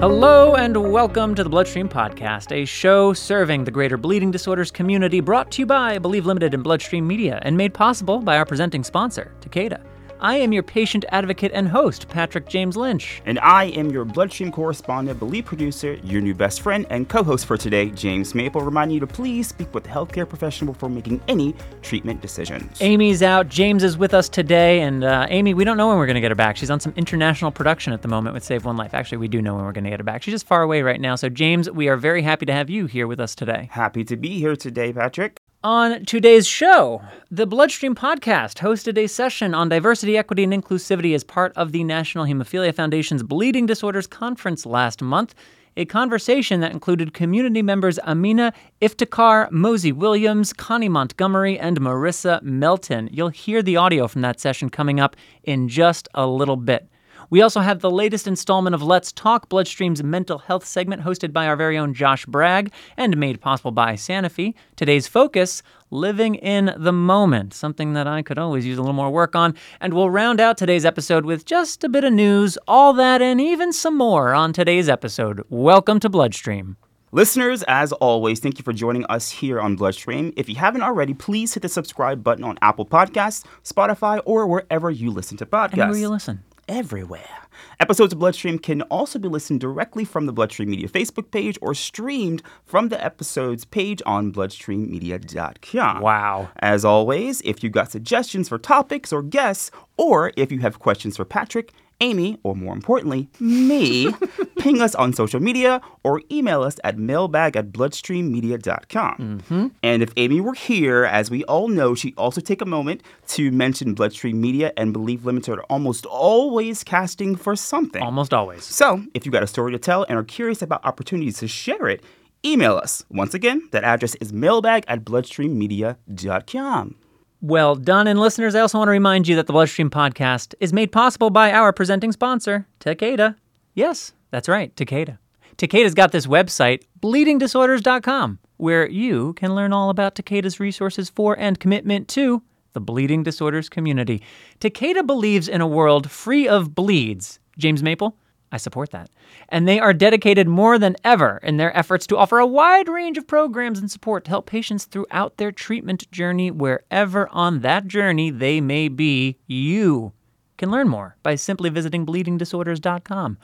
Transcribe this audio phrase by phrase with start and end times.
[0.00, 5.20] Hello and welcome to the Bloodstream Podcast, a show serving the greater bleeding disorders community
[5.20, 8.84] brought to you by Believe Limited and Bloodstream Media and made possible by our presenting
[8.84, 9.82] sponsor, Takeda.
[10.20, 13.20] I am your patient advocate and host, Patrick James Lynch.
[13.26, 17.44] And I am your Bloodstream correspondent, Believe producer, your new best friend, and co host
[17.44, 21.20] for today, James Maple, reminding you to please speak with a healthcare professional before making
[21.28, 22.80] any treatment decisions.
[22.80, 26.06] Amy's out, James is with us today, and uh, Amy, we don't know when we're
[26.06, 26.56] going to get her back.
[26.56, 28.94] She's on some international production at the moment with Save One Life.
[28.94, 30.22] Actually, we do know when we're going to get her back.
[30.22, 31.16] She's just far away right now.
[31.16, 33.68] So, James, we are very happy to have you here with us today.
[33.70, 35.42] Happy to be here today, Patrick.
[35.66, 41.24] On today's show, the Bloodstream Podcast hosted a session on diversity, equity, and inclusivity as
[41.24, 45.34] part of the National Hemophilia Foundation's Bleeding Disorders Conference last month.
[45.76, 53.08] A conversation that included community members Amina Iftikhar, Mosey Williams, Connie Montgomery, and Marissa Melton.
[53.10, 56.88] You'll hear the audio from that session coming up in just a little bit.
[57.28, 61.48] We also have the latest installment of Let's Talk, Bloodstream's mental health segment, hosted by
[61.48, 64.54] our very own Josh Bragg and made possible by Sanofi.
[64.76, 69.10] Today's focus living in the moment, something that I could always use a little more
[69.10, 69.56] work on.
[69.80, 73.40] And we'll round out today's episode with just a bit of news, all that, and
[73.40, 75.42] even some more on today's episode.
[75.48, 76.76] Welcome to Bloodstream.
[77.10, 80.32] Listeners, as always, thank you for joining us here on Bloodstream.
[80.36, 84.92] If you haven't already, please hit the subscribe button on Apple Podcasts, Spotify, or wherever
[84.92, 85.78] you listen to podcasts.
[85.78, 87.46] Anywhere you listen everywhere.
[87.80, 91.74] Episodes of Bloodstream can also be listened directly from the Bloodstream Media Facebook page or
[91.74, 96.00] streamed from the episodes page on bloodstreammedia.com.
[96.00, 96.48] Wow.
[96.58, 101.16] As always, if you've got suggestions for topics or guests, or if you have questions
[101.16, 104.12] for Patrick, Amy, or more importantly, me,
[104.58, 109.16] ping us on social media or email us at mailbag at bloodstreammedia.com.
[109.18, 109.66] Mm-hmm.
[109.82, 113.50] And if Amy were here, as we all know, she'd also take a moment to
[113.50, 118.02] mention Bloodstream Media and Believe Limited are almost always casting for something.
[118.02, 118.64] Almost always.
[118.64, 121.88] So if you've got a story to tell and are curious about opportunities to share
[121.88, 122.02] it,
[122.44, 123.04] email us.
[123.10, 126.96] Once again, that address is mailbag at bloodstreammedia.com.
[127.40, 128.06] Well done.
[128.06, 131.30] And listeners, I also want to remind you that the Bloodstream podcast is made possible
[131.30, 133.36] by our presenting sponsor, Takeda.
[133.74, 135.18] Yes, that's right, Takeda.
[135.56, 141.60] Takeda's got this website, bleedingdisorders.com, where you can learn all about Takeda's resources for and
[141.60, 142.42] commitment to
[142.72, 144.22] the bleeding disorders community.
[144.60, 147.38] Takeda believes in a world free of bleeds.
[147.56, 148.16] James Maple?
[148.56, 149.10] I support that.
[149.50, 153.18] And they are dedicated more than ever in their efforts to offer a wide range
[153.18, 158.30] of programs and support to help patients throughout their treatment journey, wherever on that journey
[158.30, 159.36] they may be.
[159.46, 160.14] You
[160.56, 163.36] can learn more by simply visiting bleedingdisorders.com.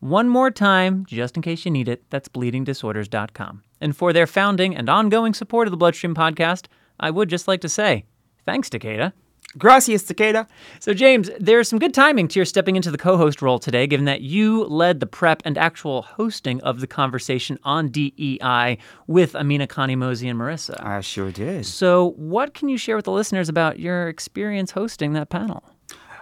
[0.00, 3.64] One more time, just in case you need it, that's bleedingdisorders.com.
[3.82, 7.60] And for their founding and ongoing support of the Bloodstream podcast, I would just like
[7.60, 8.06] to say
[8.46, 9.12] thanks, Takeda.
[9.56, 10.46] Gracias, Takeda.
[10.78, 13.86] So, James, there's some good timing to your stepping into the co host role today,
[13.86, 18.76] given that you led the prep and actual hosting of the conversation on DEI
[19.06, 20.82] with Amina, Connie, Mosey, and Marissa.
[20.84, 21.64] I sure did.
[21.64, 25.64] So, what can you share with the listeners about your experience hosting that panel?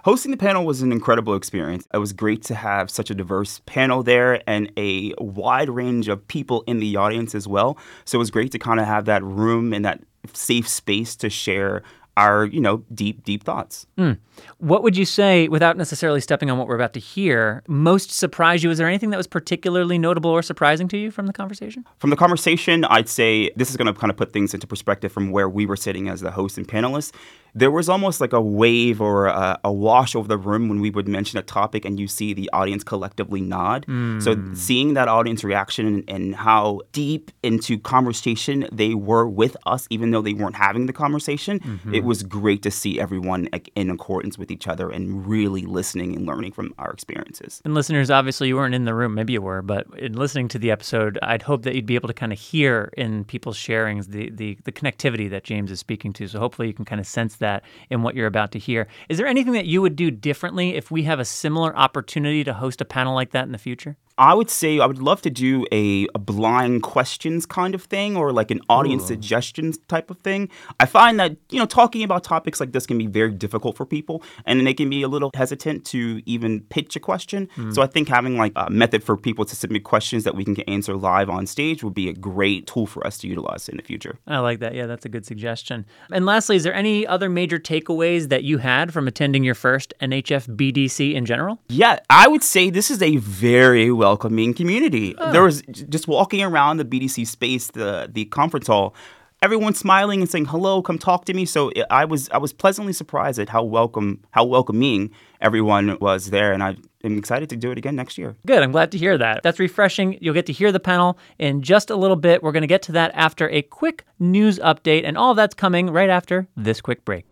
[0.05, 1.85] Hosting the panel was an incredible experience.
[1.93, 6.25] It was great to have such a diverse panel there and a wide range of
[6.29, 7.77] people in the audience as well.
[8.05, 9.99] So it was great to kind of have that room and that
[10.33, 11.83] safe space to share
[12.17, 13.85] our, you know, deep, deep thoughts.
[13.97, 14.17] Mm.
[14.57, 18.63] What would you say, without necessarily stepping on what we're about to hear, most surprised
[18.63, 18.69] you?
[18.69, 21.85] Was there anything that was particularly notable or surprising to you from the conversation?
[21.99, 25.11] From the conversation, I'd say this is going to kind of put things into perspective
[25.11, 27.13] from where we were sitting as the host and panelists
[27.57, 30.91] there was almost like a wave or a, a, wash over the room when we
[30.91, 33.85] would mention a topic and you see the audience collectively nod.
[33.87, 34.21] Mm.
[34.21, 39.87] So seeing that audience reaction and, and, how deep into conversation they were with us,
[39.89, 41.95] even though they weren't having the conversation, mm-hmm.
[41.95, 46.25] it was great to see everyone in accordance with each other and really listening and
[46.25, 47.61] learning from our experiences.
[47.65, 50.59] And listeners, obviously you weren't in the room, maybe you were, but in listening to
[50.59, 54.07] the episode, I'd hope that you'd be able to kind of hear in people's sharings
[54.07, 56.27] the, the, the connectivity that James is speaking to.
[56.27, 58.87] So hopefully you can kind of sense that that in what you're about to hear.
[59.09, 62.53] Is there anything that you would do differently if we have a similar opportunity to
[62.53, 63.97] host a panel like that in the future?
[64.17, 68.17] I would say I would love to do a, a blind questions kind of thing
[68.17, 69.07] or like an audience Ooh.
[69.07, 70.49] suggestions type of thing.
[70.79, 73.85] I find that, you know, talking about topics like this can be very difficult for
[73.85, 77.47] people and they can be a little hesitant to even pitch a question.
[77.55, 77.75] Mm.
[77.75, 80.59] So I think having like a method for people to submit questions that we can
[80.61, 83.83] answer live on stage would be a great tool for us to utilize in the
[83.83, 84.17] future.
[84.25, 84.73] I like that.
[84.73, 85.85] Yeah, that's a good suggestion.
[86.11, 89.93] And lastly, is there any other major takeaways that you had from attending your first
[90.01, 91.59] NHF BDC in general?
[91.69, 95.15] Yeah, I would say this is a very well welcoming community.
[95.17, 95.31] Oh.
[95.31, 95.61] There was
[95.95, 98.95] just walking around the BDC space, the the conference hall,
[99.41, 101.45] everyone smiling and saying hello, come talk to me.
[101.45, 105.11] So I was I was pleasantly surprised at how welcome how welcoming
[105.41, 108.35] everyone was there, and I I'm excited to do it again next year.
[108.45, 108.63] Good.
[108.63, 109.43] I'm glad to hear that.
[109.43, 110.17] That's refreshing.
[110.21, 112.41] You'll get to hear the panel in just a little bit.
[112.43, 115.91] We're going to get to that after a quick news update, and all that's coming
[115.91, 117.25] right after this quick break.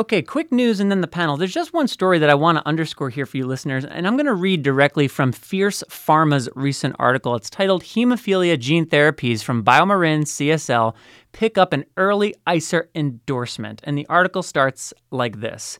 [0.00, 1.36] Okay, quick news and then the panel.
[1.36, 4.16] There's just one story that I want to underscore here for you listeners, and I'm
[4.16, 7.34] going to read directly from Fierce Pharma's recent article.
[7.34, 10.94] It's titled Hemophilia Gene Therapies from BioMarin CSL
[11.32, 13.82] Pick Up an Early ICER Endorsement.
[13.84, 15.78] And the article starts like this.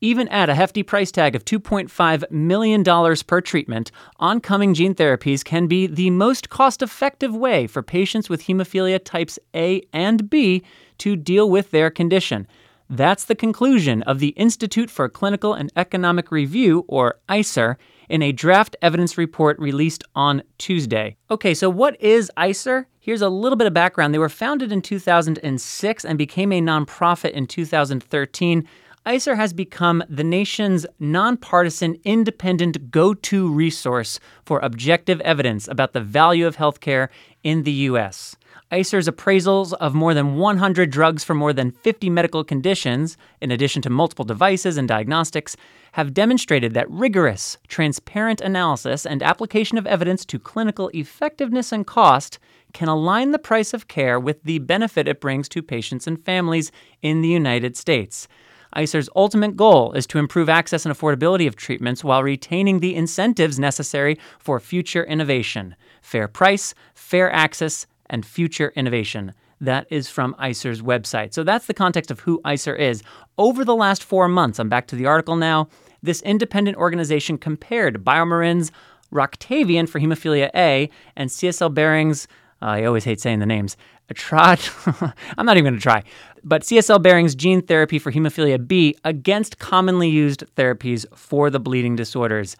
[0.00, 3.90] Even at a hefty price tag of $2.5 million per treatment,
[4.20, 9.40] oncoming gene therapies can be the most cost effective way for patients with hemophilia types
[9.56, 10.62] A and B
[10.98, 12.46] to deal with their condition.
[12.88, 17.76] That's the conclusion of the Institute for Clinical and Economic Review, or ICER,
[18.08, 21.16] in a draft evidence report released on Tuesday.
[21.28, 22.86] Okay, so what is ICER?
[23.00, 24.14] Here's a little bit of background.
[24.14, 28.68] They were founded in 2006 and became a nonprofit in 2013.
[29.04, 36.00] ICER has become the nation's nonpartisan, independent go to resource for objective evidence about the
[36.00, 37.08] value of healthcare
[37.42, 38.36] in the U.S.
[38.72, 43.80] ICER's appraisals of more than 100 drugs for more than 50 medical conditions, in addition
[43.82, 45.56] to multiple devices and diagnostics,
[45.92, 52.40] have demonstrated that rigorous, transparent analysis and application of evidence to clinical effectiveness and cost
[52.72, 56.72] can align the price of care with the benefit it brings to patients and families
[57.02, 58.26] in the United States.
[58.72, 63.60] ICER's ultimate goal is to improve access and affordability of treatments while retaining the incentives
[63.60, 69.32] necessary for future innovation, fair price, fair access, and future innovation.
[69.60, 71.32] That is from ICER's website.
[71.32, 73.02] So that's the context of who ICER is.
[73.38, 75.68] Over the last four months, I'm back to the article now,
[76.02, 78.70] this independent organization compared BioMarin's
[79.12, 82.28] Roctavian for hemophilia A and CSL Behring's,
[82.60, 83.76] uh, I always hate saying the names,
[84.14, 84.60] Trod,
[85.38, 86.04] I'm not even going to try,
[86.44, 91.96] but CSL Behring's gene therapy for hemophilia B against commonly used therapies for the bleeding
[91.96, 92.56] disorders.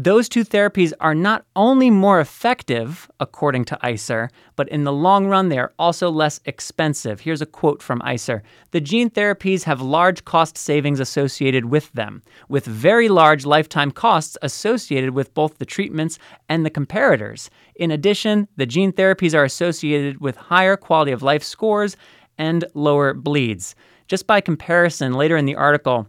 [0.00, 5.26] Those two therapies are not only more effective, according to ICER, but in the long
[5.26, 7.18] run, they are also less expensive.
[7.18, 12.22] Here's a quote from ICER The gene therapies have large cost savings associated with them,
[12.48, 17.48] with very large lifetime costs associated with both the treatments and the comparators.
[17.74, 21.96] In addition, the gene therapies are associated with higher quality of life scores
[22.38, 23.74] and lower bleeds.
[24.06, 26.06] Just by comparison, later in the article,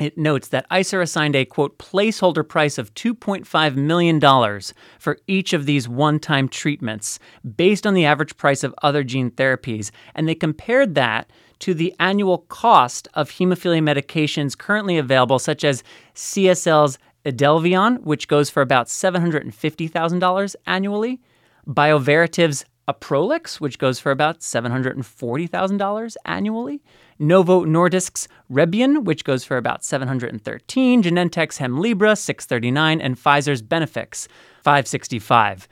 [0.00, 4.20] it notes that ICER assigned a quote placeholder price of $2.5 million
[4.98, 7.18] for each of these one time treatments
[7.56, 9.90] based on the average price of other gene therapies.
[10.14, 11.30] And they compared that
[11.60, 15.82] to the annual cost of hemophilia medications currently available, such as
[16.14, 21.20] CSL's Idelvion, which goes for about $750,000 annually,
[21.66, 26.82] Bioverativ's Alprolix, which goes for about $740,000 annually,
[27.20, 34.26] Novo Nordisk's Rebbium, which goes for about 713, Genentech's Hemlibra 639, and Pfizer's Benefix
[34.64, 35.68] 565.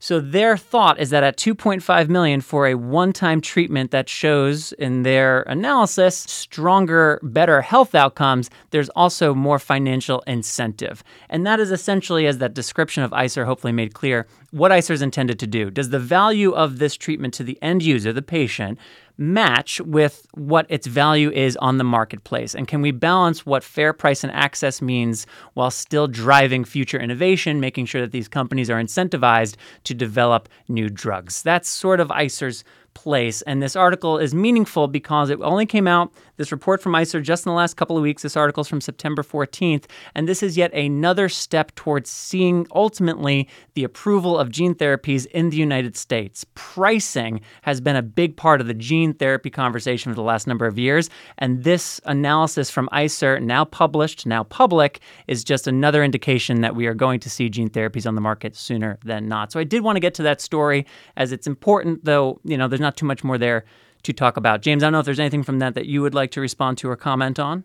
[0.00, 5.02] So their thought is that at 2.5 million for a one-time treatment that shows in
[5.02, 11.02] their analysis stronger, better health outcomes, there's also more financial incentive.
[11.28, 15.02] And that is essentially as that description of ICER hopefully made clear what ICER is
[15.02, 15.68] intended to do.
[15.68, 18.78] Does the value of this treatment to the end user, the patient,
[19.18, 22.54] match with what its value is on the marketplace?
[22.54, 27.60] And can we balance what fair price and access means while still driving future innovation,
[27.60, 31.42] making sure that these companies are incentivized to develop new drugs?
[31.42, 33.42] That's sort of ICER's place.
[33.42, 37.44] And this article is meaningful because it only came out This report from ICER just
[37.44, 40.56] in the last couple of weeks, this article is from September 14th, and this is
[40.56, 46.46] yet another step towards seeing ultimately the approval of gene therapies in the United States.
[46.54, 50.64] Pricing has been a big part of the gene therapy conversation for the last number
[50.64, 56.60] of years, and this analysis from ICER, now published, now public, is just another indication
[56.60, 59.50] that we are going to see gene therapies on the market sooner than not.
[59.50, 62.68] So I did want to get to that story as it's important, though, you know,
[62.68, 63.64] there's not too much more there
[64.02, 64.62] to talk about.
[64.62, 66.78] James, I don't know if there's anything from that that you would like to respond
[66.78, 67.64] to or comment on.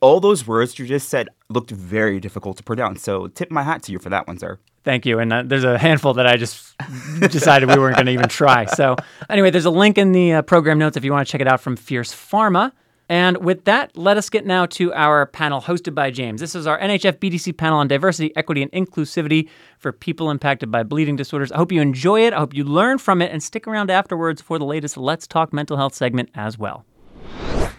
[0.00, 3.02] All those words you just said looked very difficult to pronounce.
[3.02, 4.58] So tip my hat to you for that one, sir.
[4.82, 5.18] Thank you.
[5.18, 6.74] And uh, there's a handful that I just
[7.20, 8.64] decided we weren't going to even try.
[8.64, 8.96] So,
[9.28, 11.48] anyway, there's a link in the uh, program notes if you want to check it
[11.48, 12.72] out from Fierce Pharma.
[13.10, 16.40] And with that, let us get now to our panel hosted by James.
[16.40, 19.48] This is our NHF BDC panel on diversity, equity, and inclusivity
[19.80, 21.50] for people impacted by bleeding disorders.
[21.50, 22.32] I hope you enjoy it.
[22.32, 25.52] I hope you learn from it and stick around afterwards for the latest Let's Talk
[25.52, 26.84] Mental Health segment as well.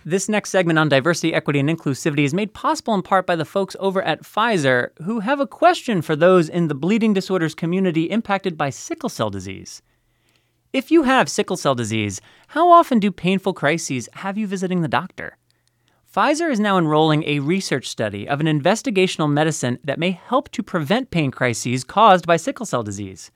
[0.03, 3.45] This next segment on diversity, equity, and inclusivity is made possible in part by the
[3.45, 8.09] folks over at Pfizer who have a question for those in the bleeding disorders community
[8.09, 9.81] impacted by sickle cell disease.
[10.73, 14.87] If you have sickle cell disease, how often do painful crises have you visiting the
[14.87, 15.35] doctor?
[16.15, 20.63] Pfizer is now enrolling a research study of an investigational medicine that may help to
[20.63, 23.31] prevent pain crises caused by sickle cell disease.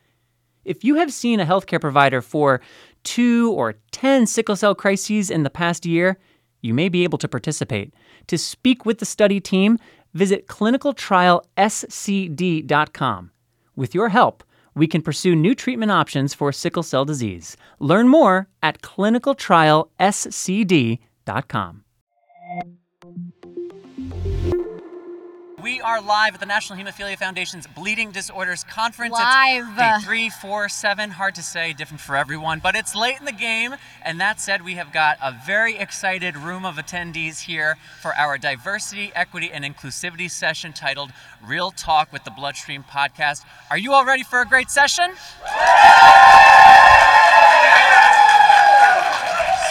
[0.63, 2.61] If you have seen a healthcare provider for
[3.03, 6.17] two or 10 sickle cell crises in the past year,
[6.61, 7.93] you may be able to participate.
[8.27, 9.77] To speak with the study team,
[10.13, 13.31] visit clinicaltrialscd.com.
[13.75, 14.44] With your help,
[14.75, 17.57] we can pursue new treatment options for sickle cell disease.
[17.79, 21.81] Learn more at clinicaltrialscd.com.
[25.65, 29.13] We are live at the National Hemophilia Foundation's Bleeding Disorders Conference.
[29.13, 29.65] Live.
[29.67, 31.09] It's day three, four, seven.
[31.09, 33.73] Hard to say, different for everyone, but it's late in the game.
[34.03, 38.37] And that said, we have got a very excited room of attendees here for our
[38.37, 41.09] diversity, equity, and inclusivity session titled
[41.43, 43.43] Real Talk with the Bloodstream Podcast.
[43.71, 45.15] Are you all ready for a great session?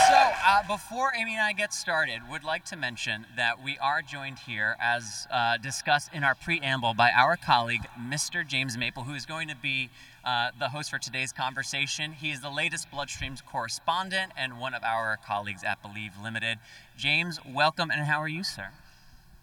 [0.08, 4.02] So, uh, before Amy and I get started, would like to mention that we are
[4.02, 8.46] joined here, as uh, discussed in our preamble, by our colleague, Mr.
[8.46, 9.90] James Maple, who is going to be
[10.24, 12.12] uh, the host for today's conversation.
[12.12, 16.58] He is the latest Bloodstreams correspondent and one of our colleagues at Believe Limited.
[16.96, 18.68] James, welcome, and how are you, sir?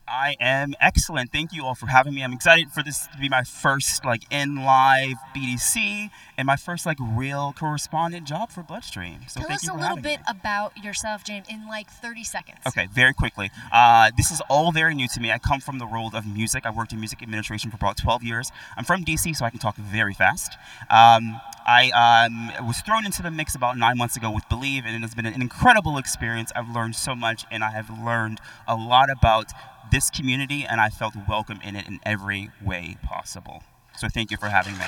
[0.07, 1.31] I am excellent.
[1.31, 2.23] Thank you all for having me.
[2.23, 6.85] I'm excited for this to be my first like in live BDC and my first
[6.85, 9.19] like real correspondent job for Bloodstream.
[9.27, 10.25] So Tell us a little bit me.
[10.27, 12.57] about yourself, James, in like 30 seconds.
[12.67, 13.51] Okay, very quickly.
[13.71, 15.31] Uh, this is all very new to me.
[15.31, 16.65] I come from the world of music.
[16.65, 18.51] I worked in music administration for about 12 years.
[18.75, 20.57] I'm from DC, so I can talk very fast.
[20.89, 24.95] Um, I um, was thrown into the mix about nine months ago with Believe, and
[24.95, 26.51] it has been an incredible experience.
[26.55, 29.51] I've learned so much, and I have learned a lot about
[29.91, 33.63] this community, and I felt welcome in it in every way possible.
[33.97, 34.85] So thank you for having me.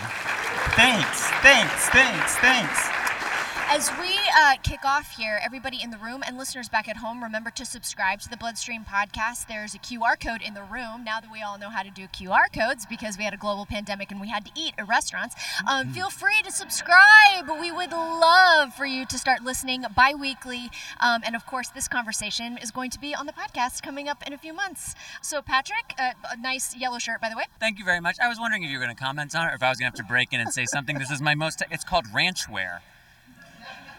[0.76, 2.90] Thanks, thanks, thanks, thanks.
[3.70, 7.24] As we uh, kick off here, everybody in the room and listeners back at home,
[7.24, 9.48] remember to subscribe to the Bloodstream podcast.
[9.48, 12.08] There's a QR code in the room now that we all know how to do
[12.08, 15.36] QR codes because we had a global pandemic and we had to eat at restaurants.
[15.70, 17.48] Um, feel free to subscribe.
[17.48, 20.70] We would love for you to start listening bi weekly.
[21.00, 24.26] Um, and of course, this conversation is going to be on the podcast coming up
[24.26, 24.96] in a few months.
[25.22, 27.46] So, Patrick, uh, a nice yellow shirt, by the way.
[27.60, 28.18] Thank you very much.
[28.22, 29.80] I was wondering if you were going to comment on it or if I was
[29.80, 30.98] going to have to break in and say something.
[30.98, 32.82] This is my most, it's called ranch wear.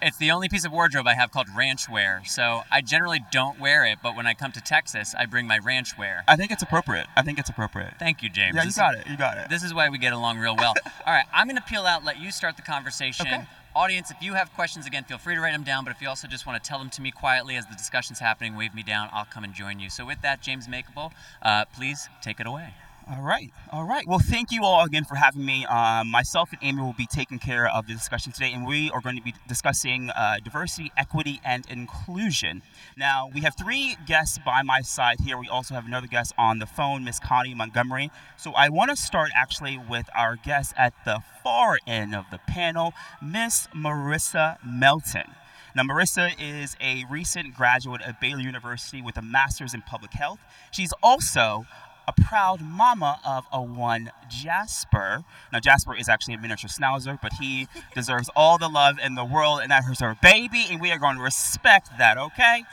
[0.05, 2.21] It's the only piece of wardrobe I have called ranch wear.
[2.27, 5.59] So I generally don't wear it, but when I come to Texas, I bring my
[5.59, 6.25] ranch wear.
[6.29, 7.07] I think it's appropriate.
[7.17, 7.95] I think it's appropriate.
[7.99, 8.55] Thank you, James.
[8.55, 9.07] Yeah, you This- got it.
[9.07, 9.49] You got it.
[9.49, 10.75] This is why we get along real well.
[11.07, 13.27] All right, I'm going to peel out, let you start the conversation.
[13.27, 13.47] Okay.
[13.75, 15.85] Audience, if you have questions, again, feel free to write them down.
[15.85, 18.19] But if you also just want to tell them to me quietly as the discussion's
[18.19, 19.09] happening, wave me down.
[19.11, 19.89] I'll come and join you.
[19.89, 22.75] So, with that, James Maple, uh, please take it away.
[23.07, 24.07] All right, all right.
[24.09, 25.67] Well, thank you all again for having me.
[25.67, 29.03] Um, myself and Amy will be taking care of the discussion today, and we are
[29.03, 32.63] going to be discussing uh, diversity, equity, and inclusion.
[32.97, 35.37] Now, we have three guests by my side here.
[35.37, 38.11] We also have another guest on the phone, Miss Connie Montgomery.
[38.39, 42.39] So, I want to start actually with our guest at the far end of the
[42.49, 45.35] panel, Miss Marissa Melton.
[45.77, 50.39] Now, Marissa is a recent graduate of Baylor University with a master's in public health.
[50.71, 51.67] She's also
[52.07, 55.25] a proud mama of a one Jasper.
[55.53, 59.25] Now, Jasper is actually a miniature schnauzer, but he deserves all the love in the
[59.25, 62.65] world, and that is her baby, and we are going to respect that, okay?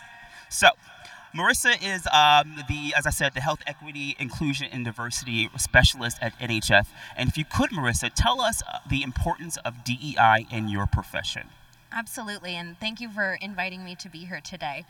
[0.49, 0.69] So,
[1.33, 6.37] Marissa is um, the, as I said, the health equity, inclusion, and diversity specialist at
[6.39, 6.87] NHF.
[7.15, 11.47] And if you could, Marissa, tell us uh, the importance of DEI in your profession.
[11.93, 14.85] Absolutely, and thank you for inviting me to be here today.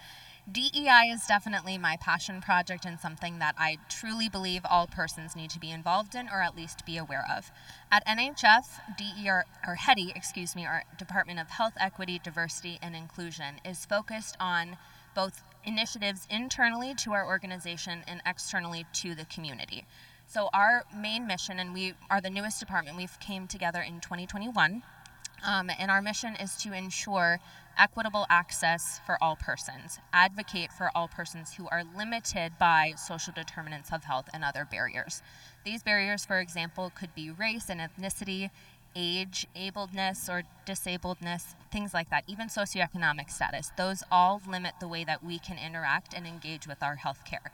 [0.51, 5.49] DEI is definitely my passion project and something that I truly believe all persons need
[5.51, 7.51] to be involved in or at least be aware of.
[7.89, 8.65] At NHF,
[8.97, 13.85] DE or, or HEDI, excuse me, our Department of Health Equity, Diversity and Inclusion is
[13.85, 14.77] focused on
[15.15, 19.85] both initiatives internally to our organization and externally to the community.
[20.27, 24.83] So our main mission, and we are the newest department, we've came together in 2021,
[25.45, 27.39] um, and our mission is to ensure
[27.81, 33.91] equitable access for all persons, advocate for all persons who are limited by social determinants
[33.91, 35.23] of health and other barriers.
[35.65, 38.51] These barriers, for example, could be race and ethnicity,
[38.95, 43.71] age, abledness or disabledness, things like that, even socioeconomic status.
[43.75, 47.49] Those all limit the way that we can interact and engage with our healthcare.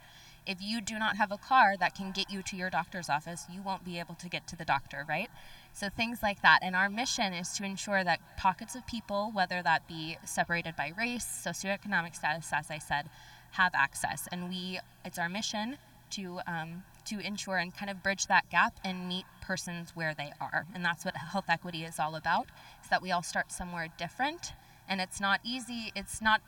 [0.46, 3.46] If you do not have a car that can get you to your doctor's office,
[3.50, 5.30] you won't be able to get to the doctor, right?
[5.78, 6.58] So things like that.
[6.62, 10.90] And our mission is to ensure that pockets of people, whether that be separated by
[10.98, 13.08] race, socioeconomic status, as I said,
[13.52, 14.28] have access.
[14.32, 15.78] And we, it's our mission
[16.10, 20.32] to um, to ensure and kind of bridge that gap and meet persons where they
[20.40, 20.66] are.
[20.74, 22.48] And that's what health equity is all about.
[22.82, 24.54] Is that we all start somewhere different,
[24.88, 25.92] and it's not easy.
[25.94, 26.40] It's not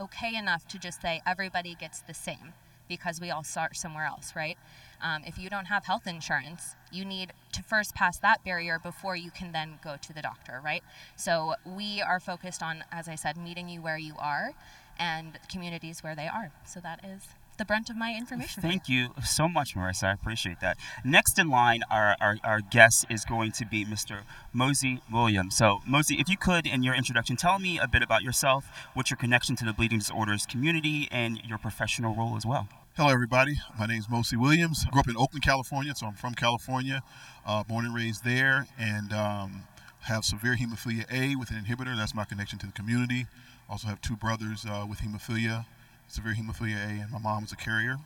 [0.00, 2.54] okay enough to just say everybody gets the same
[2.88, 4.56] because we all start somewhere else, right?
[5.02, 9.16] Um, if you don't have health insurance, you need to first pass that barrier before
[9.16, 10.82] you can then go to the doctor, right?
[11.16, 14.52] So we are focused on, as I said, meeting you where you are
[14.98, 16.52] and communities where they are.
[16.64, 18.62] So that is the brunt of my information.
[18.62, 20.04] Thank you so much, Marissa.
[20.04, 20.76] I appreciate that.
[21.04, 24.20] Next in line, our, our, our guest is going to be Mr.
[24.52, 25.56] Mosey Williams.
[25.56, 29.10] So, Mosey, if you could, in your introduction, tell me a bit about yourself, what's
[29.10, 32.68] your connection to the bleeding disorders community, and your professional role as well.
[32.96, 33.56] Hello, everybody.
[33.78, 34.84] My name is Mosey Williams.
[34.86, 37.02] I grew up in Oakland, California, so I'm from California,
[37.44, 39.64] uh, born and raised there, and um,
[40.02, 41.96] have severe hemophilia A with an inhibitor.
[41.96, 43.26] That's my connection to the community.
[43.68, 45.66] Also have two brothers uh, with hemophilia,
[46.08, 47.96] severe hemophilia A, and my mom is a carrier.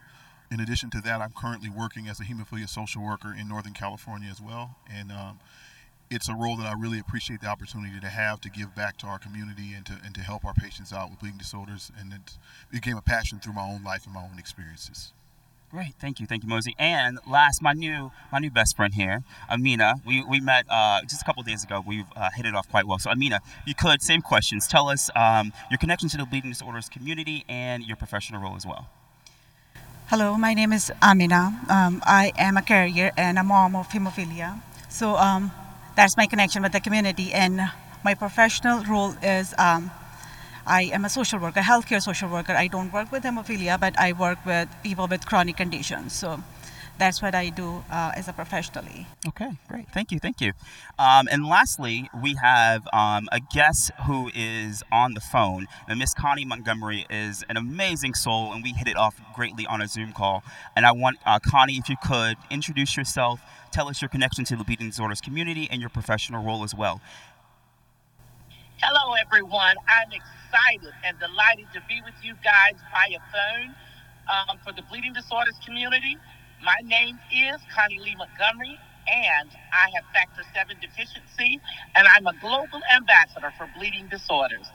[0.50, 4.30] In addition to that, I'm currently working as a hemophilia social worker in Northern California
[4.30, 5.38] as well, and um,
[6.10, 9.06] it's a role that I really appreciate the opportunity to have to give back to
[9.06, 11.92] our community and to and to help our patients out with bleeding disorders.
[11.98, 12.38] And it
[12.70, 15.12] became a passion through my own life and my own experiences.
[15.70, 16.75] Great, thank you, thank you, Mosey.
[16.78, 19.96] And last, my new my new best friend here, Amina.
[20.06, 21.85] We, we met uh, just a couple days ago.
[21.87, 22.98] We've uh, hit it off quite well.
[22.98, 24.66] So, Amina, you could same questions.
[24.66, 28.64] Tell us um, your connection to the bleeding disorders community and your professional role as
[28.64, 28.88] well.
[30.07, 31.61] Hello, my name is Amina.
[31.68, 34.62] Um, I am a carrier and a mom of hemophilia.
[34.88, 35.52] So um,
[35.96, 37.35] that's my connection with the community.
[37.35, 37.61] And
[38.02, 39.90] my professional role is um,
[40.68, 42.52] I am a social worker, healthcare social worker.
[42.52, 46.12] I don't work with hemophilia, but I work with people with chronic conditions.
[46.12, 46.42] So
[46.98, 49.07] that's what I do uh, as a professionally.
[49.26, 49.88] Okay, great.
[49.94, 50.52] Thank you, thank you.
[50.98, 55.68] Um, and lastly, we have um, a guest who is on the phone.
[55.88, 59.81] And Miss Connie Montgomery is an amazing soul, and we hit it off greatly on
[59.81, 60.42] a Zoom call.
[60.76, 64.57] And I want uh, Connie, if you could, introduce yourself, tell us your connection to
[64.57, 67.00] the bleeding disorders community, and your professional role as well.
[68.83, 69.74] Hello, everyone.
[69.88, 70.38] I'm excited
[71.04, 73.70] and delighted to be with you guys via phone
[74.28, 76.18] um, for the bleeding disorders community.
[76.62, 81.61] My name is Connie Lee Montgomery, and I have factor 7 deficiency,
[81.96, 84.68] and I'm a global ambassador for bleeding disorders.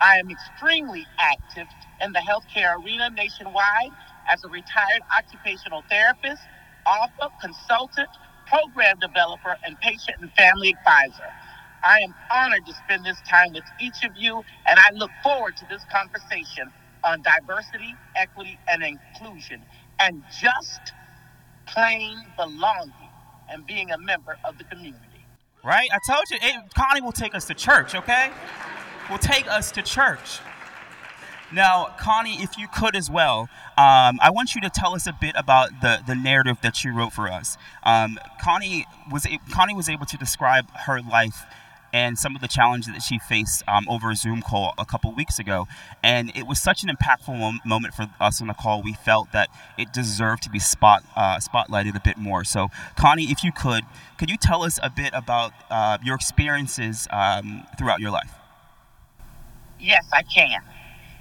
[0.00, 1.68] I am extremely active
[2.02, 3.92] in the healthcare arena nationwide
[4.30, 6.42] as a retired occupational therapist,
[6.86, 8.08] author, consultant,
[8.46, 11.28] program developer, and patient and family advisor.
[11.84, 15.56] I am honored to spend this time with each of you, and I look forward
[15.58, 16.72] to this conversation
[17.04, 19.62] on diversity, equity, and inclusion,
[20.00, 20.80] and just
[21.66, 22.92] plain belonging
[23.50, 25.04] and being a member of the community.
[25.62, 25.88] Right?
[25.92, 28.30] I told you, it, Connie will take us to church, okay?
[29.10, 30.40] Will take us to church.
[31.52, 33.42] Now, Connie, if you could as well,
[33.76, 36.94] um, I want you to tell us a bit about the, the narrative that you
[36.94, 37.56] wrote for us.
[37.82, 41.44] Um, Connie was Connie was able to describe her life
[41.94, 45.14] and some of the challenges that she faced um, over a Zoom call a couple
[45.14, 45.68] weeks ago.
[46.02, 48.82] And it was such an impactful moment for us on the call.
[48.82, 52.42] We felt that it deserved to be spot uh, spotlighted a bit more.
[52.42, 53.84] So, Connie, if you could,
[54.18, 58.32] could you tell us a bit about uh, your experiences um, throughout your life?
[59.78, 60.60] Yes, I can.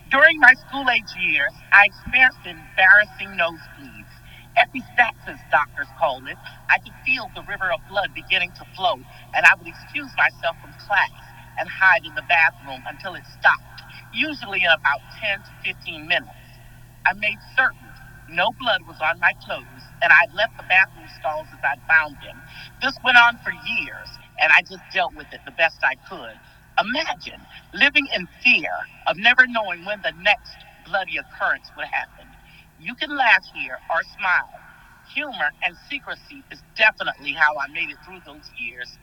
[0.09, 4.02] During my school age years, I experienced embarrassing nosebleeds.
[4.57, 6.37] Epistaxis, doctors called it.
[6.69, 8.95] I could feel the river of blood beginning to flow,
[9.35, 11.11] and I would excuse myself from class
[11.59, 13.81] and hide in the bathroom until it stopped,
[14.13, 16.31] usually in about 10 to 15 minutes.
[17.05, 17.79] I made certain
[18.29, 22.15] no blood was on my clothes, and I left the bathroom stalls as I found
[22.23, 22.41] them.
[22.81, 26.39] This went on for years, and I just dealt with it the best I could.
[26.79, 27.41] Imagine
[27.73, 28.71] living in fear
[29.07, 30.53] of never knowing when the next
[30.85, 32.22] bloody occurrence would happen.
[32.83, 34.51] You can laugh here or smile.
[35.15, 38.99] Humor and secrecy is definitely how I made it through those years.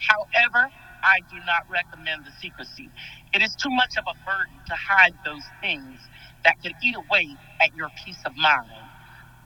[0.00, 0.70] However,
[1.04, 2.90] I do not recommend the secrecy.
[3.34, 6.00] It is too much of a burden to hide those things
[6.44, 8.90] that could eat away at your peace of mind.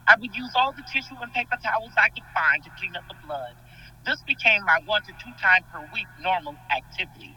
[0.07, 3.05] I would use all the tissue and paper towels I could find to clean up
[3.07, 3.55] the blood.
[4.05, 7.35] This became my one to two times per week normal activity,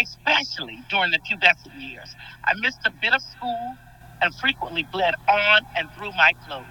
[0.00, 2.16] especially during the pubescent years.
[2.44, 3.76] I missed a bit of school
[4.22, 6.66] and frequently bled on and through my clothes.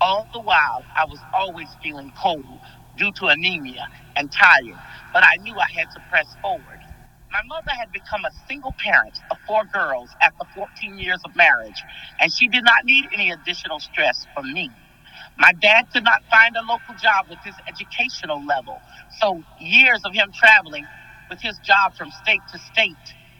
[0.00, 2.44] All the while, I was always feeling cold
[2.98, 4.78] due to anemia and tired,
[5.14, 6.80] but I knew I had to press forward.
[7.32, 11.82] My mother had become a single parent of four girls after 14 years of marriage,
[12.20, 14.70] and she did not need any additional stress from me.
[15.38, 18.78] My dad could not find a local job with his educational level,
[19.20, 20.86] so years of him traveling
[21.30, 22.96] with his job from state to state,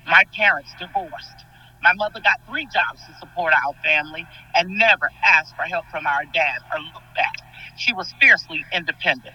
[0.07, 1.46] my parents divorced.
[1.83, 6.07] My mother got three jobs to support our family and never asked for help from
[6.07, 7.37] our dad or looked back.
[7.77, 9.35] She was fiercely independent.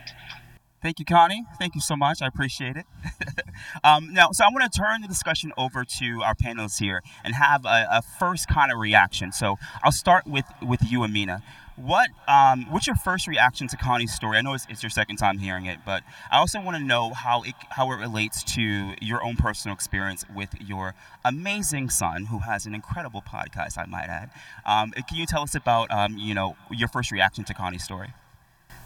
[0.82, 1.46] Thank you, Connie.
[1.58, 2.22] Thank you so much.
[2.22, 2.86] I appreciate it.
[3.84, 7.34] um, now, so I want to turn the discussion over to our panelists here and
[7.34, 9.32] have a, a first kind of reaction.
[9.32, 11.42] So I'll start with with you, Amina.
[11.76, 14.38] What um, what's your first reaction to Connie's story?
[14.38, 17.14] I know it's, it's your second time hearing it, but I also want to know
[17.14, 22.40] how it how it relates to your own personal experience with your amazing son, who
[22.40, 24.30] has an incredible podcast, I might add.
[24.66, 28.14] Um, can you tell us about um, you know your first reaction to Connie's story?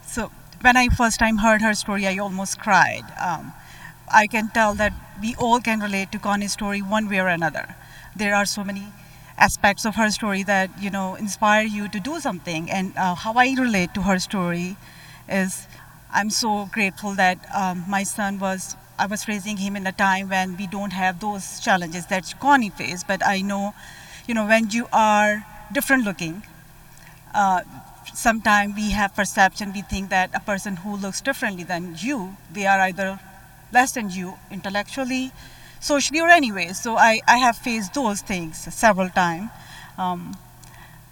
[0.03, 3.05] So when I first time heard her story, I almost cried.
[3.21, 3.53] Um,
[4.11, 7.75] I can tell that we all can relate to Connie's story one way or another.
[8.15, 8.87] There are so many
[9.39, 12.69] aspects of her story that you know inspire you to do something.
[12.69, 14.77] And uh, how I relate to her story
[15.29, 15.67] is,
[16.13, 18.75] I'm so grateful that um, my son was.
[19.01, 22.69] I was raising him in a time when we don't have those challenges that Connie
[22.69, 23.07] faced.
[23.07, 23.73] But I know,
[24.27, 26.43] you know, when you are different looking,
[27.33, 27.61] uh,
[28.13, 32.65] sometimes we have perception we think that a person who looks differently than you they
[32.65, 33.19] are either
[33.71, 35.31] less than you intellectually
[35.79, 39.49] socially or anyway so i, I have faced those things several times
[39.97, 40.33] um,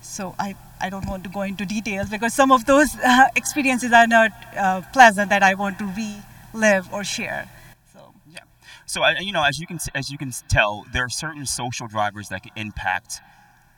[0.01, 3.91] so I, I don't want to go into details because some of those uh, experiences
[3.91, 7.49] are not uh, pleasant that i want to relive or share.
[7.93, 8.39] So yeah.
[8.85, 12.29] So you know as you can as you can tell there are certain social drivers
[12.29, 13.19] that can impact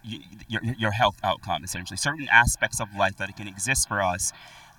[0.03, 1.97] your, your health outcome essentially.
[1.97, 4.31] Certain aspects of life that can exist for us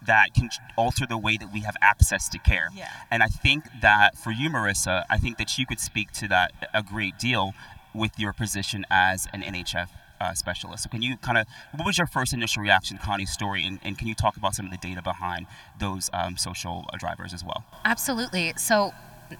[0.06, 2.88] that can alter the way that we have access to care yeah.
[3.10, 6.52] and i think that for you marissa i think that you could speak to that
[6.72, 7.52] a great deal
[7.94, 9.88] with your position as an nhf
[10.20, 10.84] uh, specialist.
[10.84, 13.78] So, can you kind of, what was your first initial reaction to Connie's story, and,
[13.82, 15.46] and can you talk about some of the data behind
[15.78, 17.64] those um, social drivers as well?
[17.84, 18.52] Absolutely.
[18.56, 18.92] So,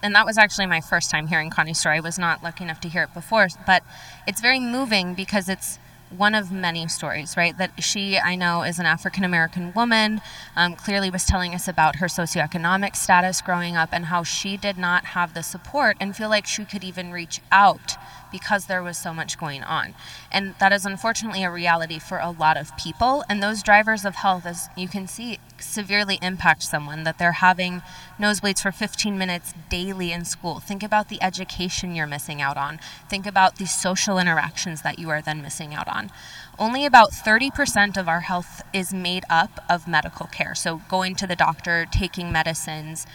[0.03, 1.97] and that was actually my first time hearing Connie's story.
[1.97, 3.83] I was not lucky enough to hear it before, but
[4.27, 5.79] it's very moving because it's
[6.17, 7.57] one of many stories, right?
[7.57, 10.21] That she, I know, is an African American woman,
[10.57, 14.77] um, clearly was telling us about her socioeconomic status growing up and how she did
[14.77, 17.97] not have the support and feel like she could even reach out
[18.31, 19.95] because there was so much going on.
[20.31, 23.25] And that is unfortunately a reality for a lot of people.
[23.29, 27.83] And those drivers of health, as you can see, severely impact someone that they're having
[28.19, 30.61] nosebleeds for 15 minutes daily in school.
[30.61, 32.81] Think about the education you're missing out on.
[33.09, 36.11] Think about the social interactions that you are then missing out on.
[36.59, 40.55] Only about 30% of our health is made up of medical care.
[40.55, 43.07] So, going to the doctor, taking medicines,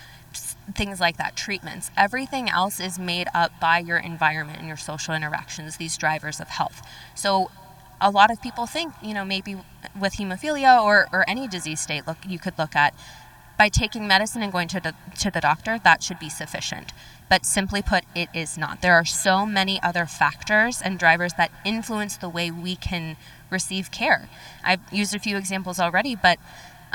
[0.73, 1.91] things like that, treatments.
[1.95, 6.47] Everything else is made up by your environment and your social interactions, these drivers of
[6.49, 6.81] health.
[7.13, 7.51] So
[8.01, 9.57] a lot of people think, you know, maybe
[9.99, 12.93] with hemophilia or, or any disease state look you could look at,
[13.57, 16.91] by taking medicine and going to the, to the doctor, that should be sufficient.
[17.29, 18.81] But simply put, it is not.
[18.81, 23.15] There are so many other factors and drivers that influence the way we can
[23.49, 24.29] receive care.
[24.63, 26.37] I've used a few examples already, but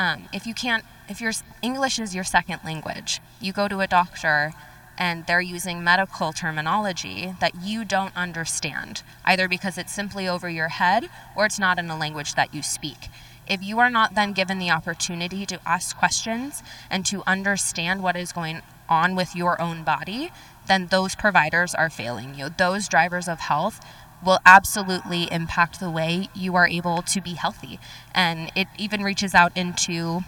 [0.00, 3.86] um, if you can't if your English is your second language, you go to a
[3.86, 4.52] doctor
[4.96, 10.68] and they're using medical terminology that you don't understand, either because it's simply over your
[10.68, 13.08] head or it's not in a language that you speak.
[13.46, 18.16] If you are not then given the opportunity to ask questions and to understand what
[18.16, 20.30] is going on with your own body,
[20.66, 22.48] then those providers are failing you.
[22.56, 23.84] Those drivers of health
[24.24, 27.78] will absolutely impact the way you are able to be healthy.
[28.14, 30.20] And it even reaches out into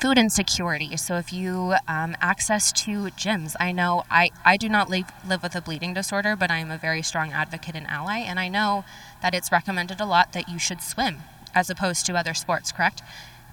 [0.00, 0.96] food insecurity.
[0.96, 5.42] So if you um, access to gyms, I know I, I do not live, live
[5.42, 8.48] with a bleeding disorder, but I am a very strong advocate and ally, and I
[8.48, 8.84] know
[9.22, 11.22] that it's recommended a lot that you should swim
[11.54, 13.02] as opposed to other sports, correct?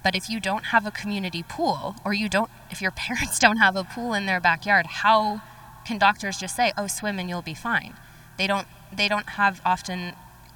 [0.04, 3.58] But if you don't have a community pool, or you don't, if your parents don't
[3.58, 5.42] have a pool in their backyard, how
[5.86, 7.94] can doctors just say, "Oh, swim and you'll be fine"?
[8.38, 8.68] They don't.
[8.96, 10.14] They don't have often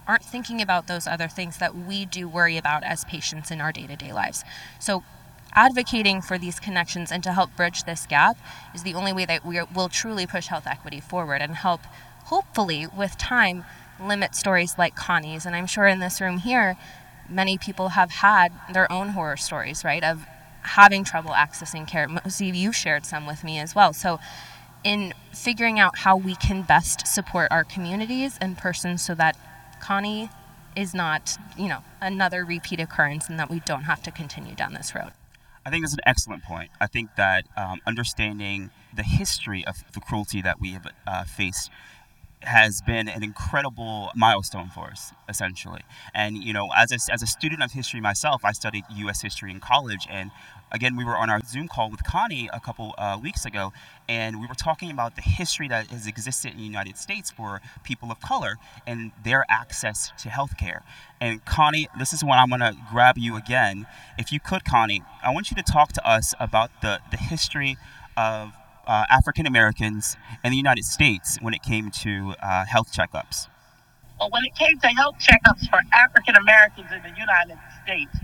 [0.08, 3.71] aren't thinking about those other things that we do worry about as patients in our
[3.71, 4.43] day to day lives.
[4.80, 5.04] So,
[5.54, 8.38] advocating for these connections and to help bridge this gap
[8.73, 11.82] is the only way that we will truly push health equity forward and help,
[12.26, 13.65] hopefully, with time,
[14.02, 15.45] limit stories like Connie's.
[15.45, 16.78] And I'm sure in this room here,
[17.30, 20.26] many people have had their own horror stories, right, of
[20.62, 22.08] having trouble accessing care.
[22.08, 23.93] Mosey, you shared some with me as well.
[23.93, 24.19] So,
[24.83, 29.37] in figuring out how we can best support our communities and persons so that
[29.81, 30.29] Connie
[30.75, 34.73] is not, you know, another repeat occurrence and that we don't have to continue down
[34.73, 35.11] this road.
[35.65, 36.69] I think that's an excellent point.
[36.79, 41.69] I think that um, understanding the history of the cruelty that we have uh, faced
[42.43, 45.81] has been an incredible milestone for us, essentially.
[46.13, 49.21] And, you know, as a, as a student of history myself, I studied U.S.
[49.21, 50.07] history in college.
[50.09, 50.31] And
[50.71, 53.73] again, we were on our Zoom call with Connie a couple uh, weeks ago,
[54.08, 57.62] and we were talking about the history that has existed in the United States for
[57.84, 60.82] people of color and their access to healthcare.
[61.19, 63.88] And Connie, this is when I'm going to grab you again.
[64.17, 67.77] If you could, Connie, I want you to talk to us about the, the history
[68.15, 68.53] of
[68.88, 73.47] uh, African Americans in the United States when it came to uh, health checkups?
[74.19, 78.17] Well, when it came to health checkups for African Americans in the United States,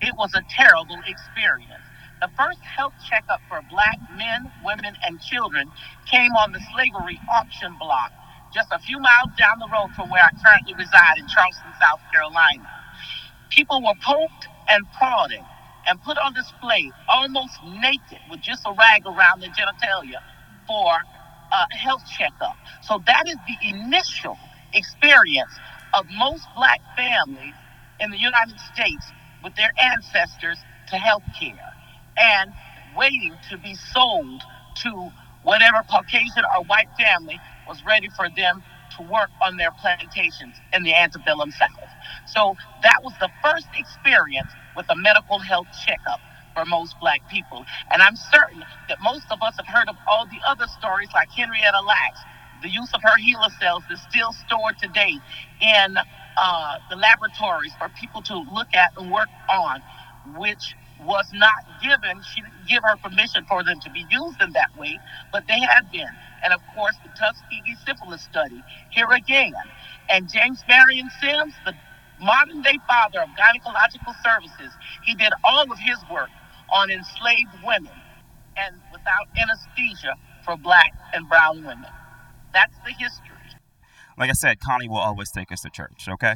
[0.00, 1.82] it was a terrible experience.
[2.20, 5.70] The first health checkup for black men, women, and children
[6.10, 8.12] came on the slavery auction block
[8.54, 12.00] just a few miles down the road from where I currently reside in Charleston, South
[12.12, 12.68] Carolina.
[13.50, 15.44] People were poked and prodded
[15.88, 20.20] and put on display almost naked with just a rag around their genitalia
[20.66, 20.92] for
[21.52, 22.56] a health checkup.
[22.82, 24.38] So that is the initial
[24.74, 25.52] experience
[25.94, 27.54] of most black families
[28.00, 29.04] in the United States
[29.44, 31.69] with their ancestors to health care
[32.20, 32.52] and
[32.96, 34.42] waiting to be sold
[34.84, 35.10] to
[35.44, 38.62] whatever Caucasian or white family was ready for them
[38.98, 41.70] to work on their plantations in the antebellum South.
[42.26, 46.20] So that was the first experience with a medical health checkup
[46.54, 47.64] for most black people.
[47.92, 51.30] And I'm certain that most of us have heard of all the other stories like
[51.36, 52.20] Henrietta Lacks.
[52.62, 55.14] The use of her HeLa cells is still stored today
[55.60, 55.96] in
[56.38, 59.82] uh, the laboratories for people to look at and work on,
[60.38, 60.74] which
[61.06, 62.22] was not given.
[62.34, 64.98] She didn't give her permission for them to be used in that way,
[65.32, 66.10] but they had been.
[66.44, 69.54] And of course, the Tuskegee syphilis study, here again.
[70.10, 71.74] And James Marion Sims, the
[72.20, 74.72] modern day father of gynecological services,
[75.04, 76.30] he did all of his work
[76.72, 77.92] on enslaved women
[78.56, 81.90] and without anesthesia for black and brown women.
[82.54, 83.39] That's the history
[84.20, 86.06] like I said, Connie will always take us to church.
[86.06, 86.34] Okay,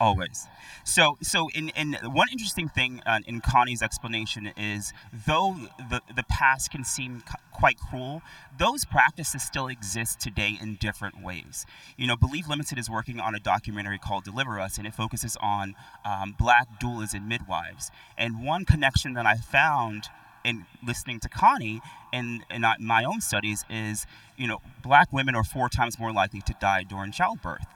[0.00, 0.46] always.
[0.84, 4.92] So, so in, in one interesting thing uh, in Connie's explanation is,
[5.26, 5.56] though
[5.90, 8.22] the the past can seem quite cruel,
[8.56, 11.66] those practices still exist today in different ways.
[11.96, 15.36] You know, Believe Limited is working on a documentary called Deliver Us, and it focuses
[15.42, 17.90] on um, black doulas and midwives.
[18.16, 20.08] And one connection that I found
[20.44, 21.80] in listening to Connie
[22.12, 26.40] and in my own studies is, you know, black women are four times more likely
[26.42, 27.66] to die during childbirth.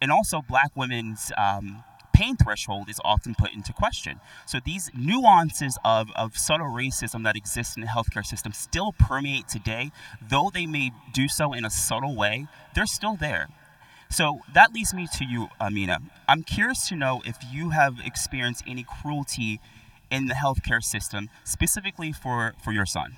[0.00, 4.20] And also, black women's um, pain threshold is often put into question.
[4.46, 9.48] So these nuances of, of subtle racism that exist in the healthcare system still permeate
[9.48, 13.48] today, though they may do so in a subtle way, they're still there.
[14.10, 16.00] So that leads me to you, Amina.
[16.28, 19.58] I'm curious to know if you have experienced any cruelty
[20.12, 23.16] in the healthcare system, specifically for, for your son?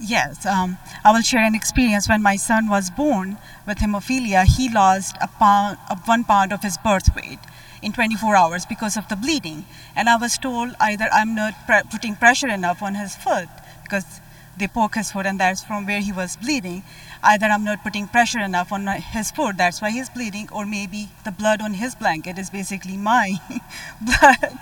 [0.00, 4.44] Yes, um, I will share an experience when my son was born with hemophilia.
[4.44, 7.38] He lost a pound, a one pound of his birth weight
[7.82, 9.66] in 24 hours because of the bleeding.
[9.94, 13.48] And I was told either I'm not pre- putting pressure enough on his foot
[13.84, 14.20] because
[14.58, 16.82] they poke his foot and that's from where he was bleeding.
[17.22, 21.08] Either I'm not putting pressure enough on his foot, that's why he's bleeding, or maybe
[21.24, 23.36] the blood on his blanket is basically my
[24.00, 24.58] blood.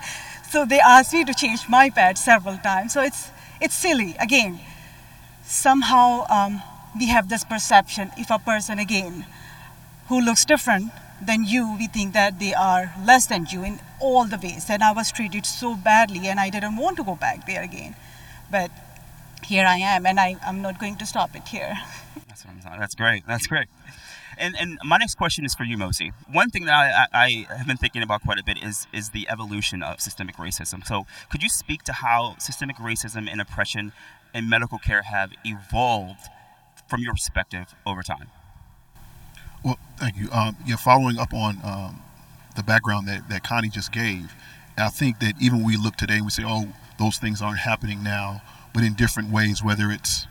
[0.52, 2.92] So they asked me to change my pad several times.
[2.92, 4.14] So it's it's silly.
[4.20, 4.60] Again,
[5.44, 6.60] somehow um,
[6.94, 9.24] we have this perception if a person again
[10.08, 14.26] who looks different than you, we think that they are less than you in all
[14.26, 14.68] the ways.
[14.68, 17.96] And I was treated so badly, and I didn't want to go back there again.
[18.50, 18.70] But
[19.42, 21.78] here I am, and I, I'm not going to stop it here.
[22.28, 22.44] That's,
[22.78, 23.22] That's great.
[23.26, 23.68] That's great.
[24.42, 26.12] And, and my next question is for you, Mosey.
[26.30, 29.28] One thing that I, I, have been thinking about quite a bit is is the
[29.28, 30.84] evolution of systemic racism.
[30.84, 33.92] So, could you speak to how systemic racism and oppression
[34.34, 36.26] in medical care have evolved
[36.88, 38.30] from your perspective over time?
[39.64, 40.28] Well, thank you.
[40.32, 42.02] Um, yeah, following up on um,
[42.56, 44.34] the background that, that Connie just gave,
[44.76, 48.42] I think that even we look today, we say, oh, those things aren't happening now,
[48.74, 50.26] but in different ways, whether it's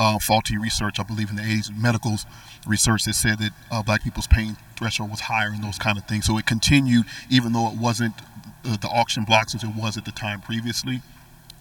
[0.00, 2.16] uh, faulty research, I believe in the 80s, medical
[2.66, 6.04] research that said that uh, black people's pain threshold was higher and those kind of
[6.04, 6.26] things.
[6.26, 8.14] So it continued, even though it wasn't
[8.64, 11.02] uh, the auction blocks as it was at the time previously.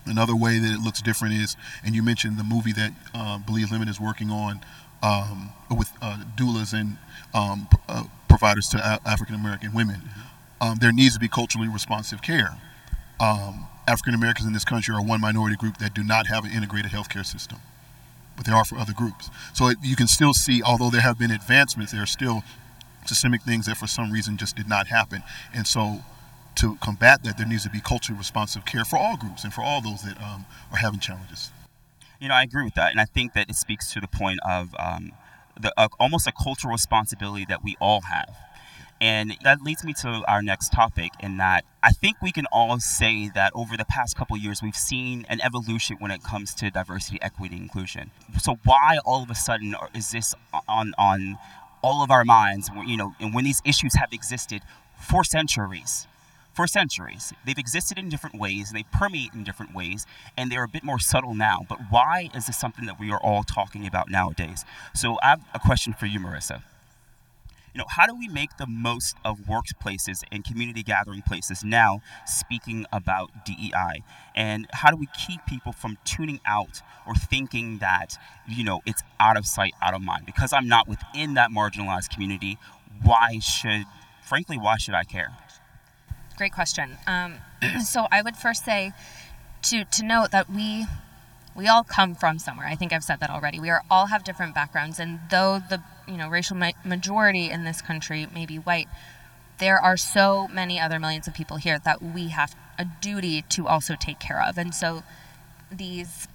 [0.05, 3.71] Another way that it looks different is, and you mentioned the movie that uh, Believe
[3.71, 4.61] Limit is working on
[5.03, 6.97] um, with uh, doulas and
[7.33, 10.01] um, uh, providers to a- African American women.
[10.61, 12.57] Um, there needs to be culturally responsive care.
[13.19, 16.51] Um, African Americans in this country are one minority group that do not have an
[16.51, 17.59] integrated healthcare system,
[18.37, 19.29] but there are for other groups.
[19.53, 22.43] So it, you can still see, although there have been advancements, there are still
[23.05, 25.23] systemic things that for some reason just did not happen.
[25.53, 25.99] And so
[26.55, 29.61] to combat that, there needs to be culturally responsive care for all groups and for
[29.61, 31.51] all those that um, are having challenges.
[32.19, 34.39] You know, I agree with that, and I think that it speaks to the point
[34.43, 35.11] of um,
[35.59, 38.35] the uh, almost a cultural responsibility that we all have.
[38.99, 42.79] And that leads me to our next topic, in that I think we can all
[42.79, 46.71] say that over the past couple years, we've seen an evolution when it comes to
[46.71, 48.11] diversity, equity, inclusion.
[48.41, 50.33] So why all of a sudden is this
[50.67, 51.37] on on
[51.83, 52.69] all of our minds?
[52.85, 54.63] You know, and when these issues have existed
[54.99, 56.07] for centuries,
[56.57, 57.33] for centuries.
[57.45, 60.83] They've existed in different ways and they permeate in different ways and they're a bit
[60.83, 61.67] more subtle now.
[61.69, 64.65] But why is this something that we are all talking about nowadays?
[64.95, 66.63] So I have a question for you, Marissa.
[67.73, 72.01] You know, how do we make the most of workplaces and community gathering places now
[72.25, 74.03] speaking about DEI?
[74.35, 79.03] And how do we keep people from tuning out or thinking that, you know, it's
[79.19, 80.25] out of sight, out of mind?
[80.25, 82.57] Because I'm not within that marginalized community,
[83.03, 83.85] why should,
[84.23, 85.35] frankly, why should I care?
[86.37, 86.97] Great question.
[87.05, 87.35] Um,
[87.83, 88.93] so I would first say
[89.63, 90.85] to to note that we
[91.55, 92.67] we all come from somewhere.
[92.67, 93.59] I think I've said that already.
[93.59, 97.63] We are all have different backgrounds, and though the you know racial ma- majority in
[97.63, 98.87] this country may be white,
[99.59, 103.67] there are so many other millions of people here that we have a duty to
[103.67, 104.57] also take care of.
[104.57, 105.03] And so
[105.71, 106.27] these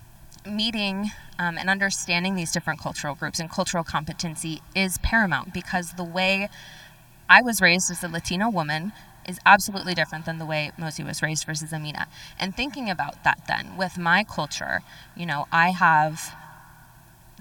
[0.44, 6.04] meeting um, and understanding these different cultural groups and cultural competency is paramount because the
[6.04, 6.48] way
[7.28, 8.92] I was raised as a Latino woman
[9.26, 12.08] is absolutely different than the way Mosey was raised versus Amina.
[12.38, 14.80] And thinking about that then with my culture,
[15.16, 16.34] you know, I have,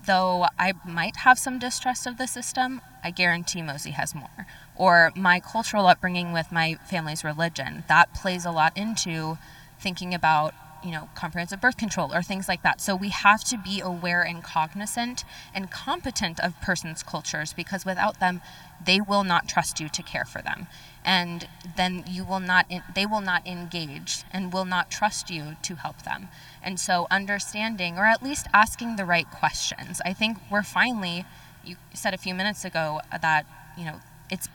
[0.06, 4.46] though I might have some distrust of the system, I guarantee Mosey has more.
[4.76, 9.38] Or my cultural upbringing with my family's religion, that plays a lot into
[9.80, 10.54] thinking about
[10.84, 12.82] you know, comprehensive birth control or things like that.
[12.82, 18.20] So we have to be aware and cognizant and competent of persons' cultures because without
[18.20, 18.42] them,
[18.84, 20.68] they will not trust you to care for them.
[21.04, 25.76] And then you will not they will not engage and will not trust you to
[25.76, 26.30] help them.
[26.64, 30.02] And so understanding or at least asking the right questions.
[30.06, 31.26] I think we're finally
[31.64, 33.46] you said a few minutes ago that
[33.78, 34.48] you know it's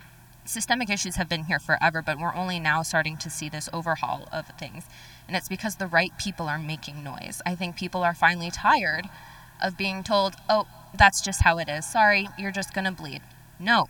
[0.44, 4.28] systemic issues have been here forever but we're only now starting to see this overhaul
[4.32, 4.84] of things
[5.26, 9.08] and it's because the right people are making noise i think people are finally tired
[9.62, 13.20] of being told oh that's just how it is sorry you're just going to bleed
[13.58, 13.88] no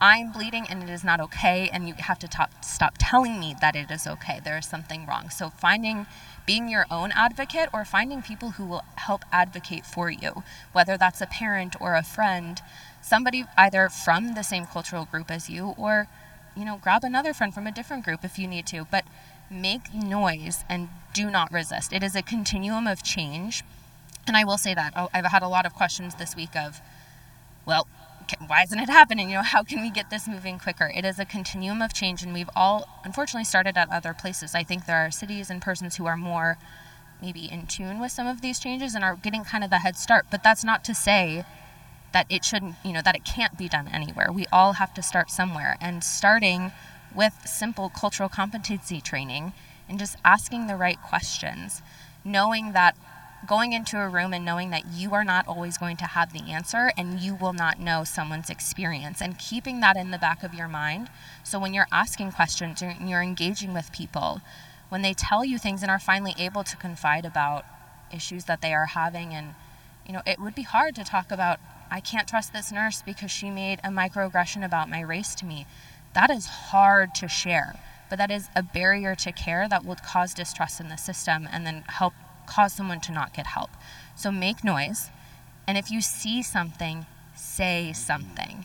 [0.00, 3.54] I'm bleeding and it is not okay, and you have to top, stop telling me
[3.62, 4.40] that it is okay.
[4.44, 5.30] There is something wrong.
[5.30, 6.06] So, finding
[6.44, 11.22] being your own advocate or finding people who will help advocate for you, whether that's
[11.22, 12.60] a parent or a friend,
[13.00, 16.08] somebody either from the same cultural group as you, or,
[16.54, 18.86] you know, grab another friend from a different group if you need to.
[18.90, 19.04] But
[19.50, 21.92] make noise and do not resist.
[21.92, 23.64] It is a continuum of change.
[24.26, 26.80] And I will say that oh, I've had a lot of questions this week of,
[27.64, 27.86] well,
[28.46, 29.30] why isn't it happening?
[29.30, 30.90] You know, how can we get this moving quicker?
[30.94, 34.54] It is a continuum of change, and we've all unfortunately started at other places.
[34.54, 36.58] I think there are cities and persons who are more
[37.22, 39.96] maybe in tune with some of these changes and are getting kind of the head
[39.96, 40.26] start.
[40.30, 41.44] But that's not to say
[42.12, 44.32] that it shouldn't, you know, that it can't be done anywhere.
[44.32, 46.72] We all have to start somewhere, and starting
[47.14, 49.52] with simple cultural competency training
[49.88, 51.82] and just asking the right questions,
[52.24, 52.96] knowing that
[53.46, 56.50] going into a room and knowing that you are not always going to have the
[56.50, 60.54] answer and you will not know someone's experience and keeping that in the back of
[60.54, 61.08] your mind.
[61.44, 64.40] So when you're asking questions and you're engaging with people
[64.88, 67.64] when they tell you things and are finally able to confide about
[68.12, 69.54] issues that they are having and
[70.06, 71.58] you know it would be hard to talk about
[71.90, 75.66] I can't trust this nurse because she made a microaggression about my race to me
[76.16, 77.76] that is hard to share
[78.08, 81.66] but that is a barrier to care that will cause distrust in the system and
[81.66, 82.14] then help
[82.46, 83.70] cause someone to not get help.
[84.14, 85.10] So make noise.
[85.66, 88.64] And if you see something, say something.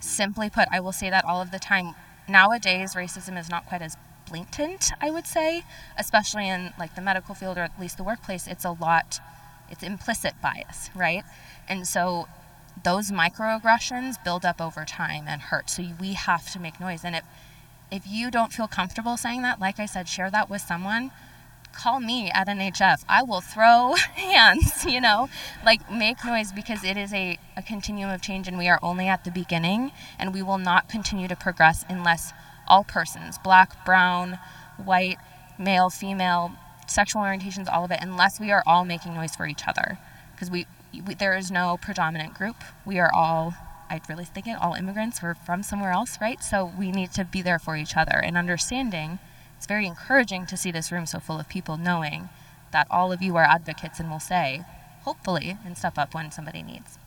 [0.00, 1.94] Simply put, I will say that all of the time.
[2.28, 3.96] Nowadays, racism is not quite as
[4.28, 5.62] blatant, I would say,
[5.96, 8.46] especially in like the medical field or at least the workplace.
[8.46, 9.20] It's a lot,
[9.70, 11.22] it's implicit bias, right?
[11.68, 12.26] And so
[12.82, 15.70] those microaggressions build up over time and hurt.
[15.70, 17.04] So we have to make noise.
[17.04, 17.24] And if
[17.90, 21.10] if you don't feel comfortable saying that, like I said, share that with someone
[21.72, 23.04] call me at NHF.
[23.08, 25.28] I will throw hands, you know,
[25.64, 29.08] like make noise because it is a, a continuum of change and we are only
[29.08, 32.32] at the beginning and we will not continue to progress unless
[32.68, 34.38] all persons, black, brown,
[34.76, 35.18] white,
[35.58, 36.52] male, female,
[36.86, 39.98] sexual orientations, all of it, unless we are all making noise for each other.
[40.34, 40.66] Because we, we,
[41.18, 42.56] there is no predominant group.
[42.84, 43.54] We are all,
[43.90, 45.22] I really think it, all immigrants.
[45.22, 46.42] We're from somewhere else, right?
[46.42, 49.18] So we need to be there for each other and understanding.
[49.56, 52.28] It's very encouraging to see this room so full of people knowing
[52.72, 54.64] that all of you are advocates and will say,
[55.02, 56.98] hopefully, and step up when somebody needs.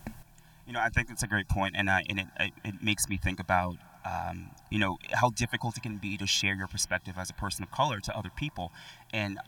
[0.65, 3.17] You know, I think that's a great point, and uh, and it, it makes me
[3.17, 7.29] think about um, you know how difficult it can be to share your perspective as
[7.29, 8.71] a person of color to other people,
[9.13, 9.39] and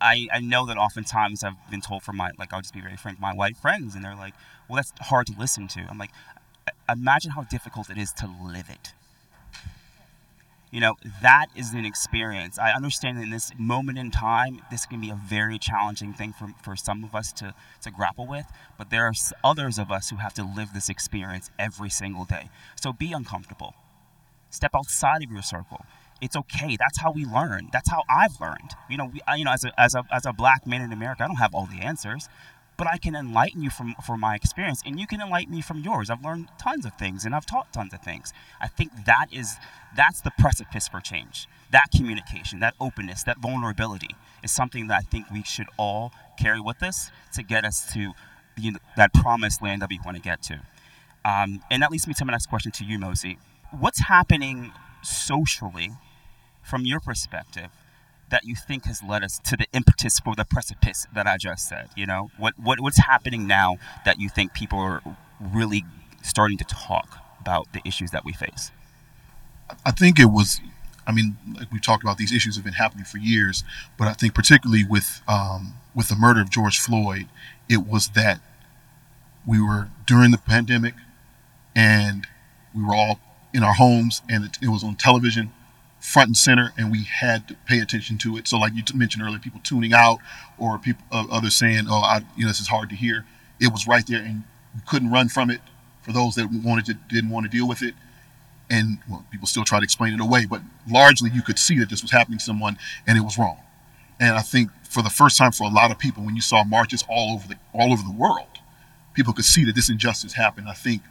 [0.00, 2.96] I, I know that oftentimes I've been told from my like I'll just be very
[2.96, 4.34] frank my white friends and they're like
[4.68, 5.80] well that's hard to listen to.
[5.88, 6.10] I'm like
[6.88, 8.92] imagine how difficult it is to live it.
[10.70, 12.58] You know that is an experience.
[12.58, 16.54] I understand in this moment in time this can be a very challenging thing for,
[16.62, 18.46] for some of us to, to grapple with
[18.78, 19.12] but there are
[19.44, 22.48] others of us who have to live this experience every single day.
[22.76, 23.74] So be uncomfortable.
[24.48, 25.84] Step outside of your circle
[26.20, 26.76] it's okay.
[26.78, 27.68] That's how we learn.
[27.72, 28.72] That's how I've learned.
[28.88, 31.24] You know, we, you know, as a, as a, as a black man in America,
[31.24, 32.28] I don't have all the answers,
[32.76, 35.80] but I can enlighten you from, from my experience and you can enlighten me from
[35.80, 36.08] yours.
[36.08, 38.32] I've learned tons of things and I've taught tons of things.
[38.60, 39.56] I think that is,
[39.94, 41.46] that's the precipice for change.
[41.72, 46.60] That communication, that openness, that vulnerability is something that I think we should all carry
[46.60, 48.12] with us to get us to
[48.56, 50.60] the, that promised land that we want to get to.
[51.24, 53.38] Um, and that leads me to my next question to you, Mosey.
[53.78, 55.90] What's happening socially
[56.62, 57.70] from your perspective
[58.30, 61.68] that you think has led us to the impetus for the precipice that I just
[61.68, 61.88] said?
[61.96, 65.02] You know, what, what what's happening now that you think people are
[65.40, 65.84] really
[66.22, 68.70] starting to talk about the issues that we face?
[69.84, 70.60] I think it was.
[71.06, 73.64] I mean, like we talked about, these issues have been happening for years,
[73.98, 77.26] but I think particularly with um, with the murder of George Floyd,
[77.68, 78.40] it was that
[79.46, 80.94] we were during the pandemic,
[81.74, 82.26] and
[82.74, 83.20] we were all
[83.52, 85.52] in our homes, and it, it was on television,
[86.00, 88.48] front and center and we had to pay attention to it.
[88.48, 90.18] So like you mentioned earlier people tuning out
[90.58, 93.24] or people uh, others saying oh I, you know this is hard to hear.
[93.60, 94.44] It was right there and
[94.74, 95.60] we couldn't run from it
[96.02, 97.94] for those that wanted to didn't want to deal with it.
[98.70, 101.90] And well people still try to explain it away but largely you could see that
[101.90, 103.58] this was happening to someone and it was wrong.
[104.18, 106.64] And i think for the first time for a lot of people when you saw
[106.64, 108.46] marches all over the all over the world
[109.14, 110.68] people could see that this injustice happened.
[110.68, 111.02] I think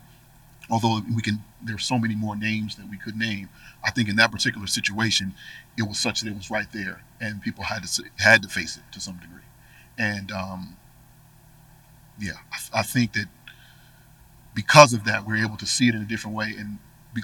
[0.69, 3.49] although we can there's so many more names that we could name
[3.83, 5.33] i think in that particular situation
[5.79, 8.77] it was such that it was right there and people had to had to face
[8.77, 9.41] it to some degree.
[9.97, 10.77] And um,
[12.19, 13.27] yeah I, I, think that
[14.53, 16.79] because of that we're able to see it in a different way and
[17.13, 17.21] be,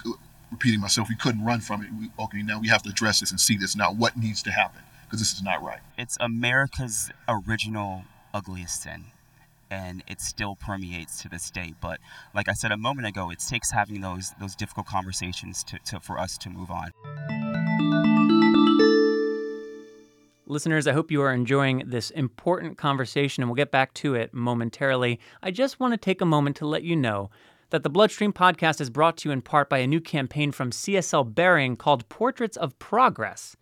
[0.51, 1.89] repeating myself we couldn't run from it.
[1.99, 4.51] We, okay now we have to address this and see this now what needs to
[4.51, 5.79] happen because this is not right.
[5.97, 9.05] It's america's original ugliest sin
[9.75, 11.73] and it still permeates to this day.
[11.81, 11.99] But
[12.33, 15.99] like I said a moment ago, it takes having those those difficult conversations to, to
[15.99, 16.91] for us to move on.
[20.47, 24.31] Listeners, I hope you are enjoying this important conversation, and we'll get back to it
[24.33, 25.19] momentarily.
[25.41, 27.31] I just want to take a moment to let you know
[27.71, 30.69] that the Bloodstream podcast is brought to you in part by a new campaign from
[30.69, 33.57] CSL Behring called Portraits of Progress.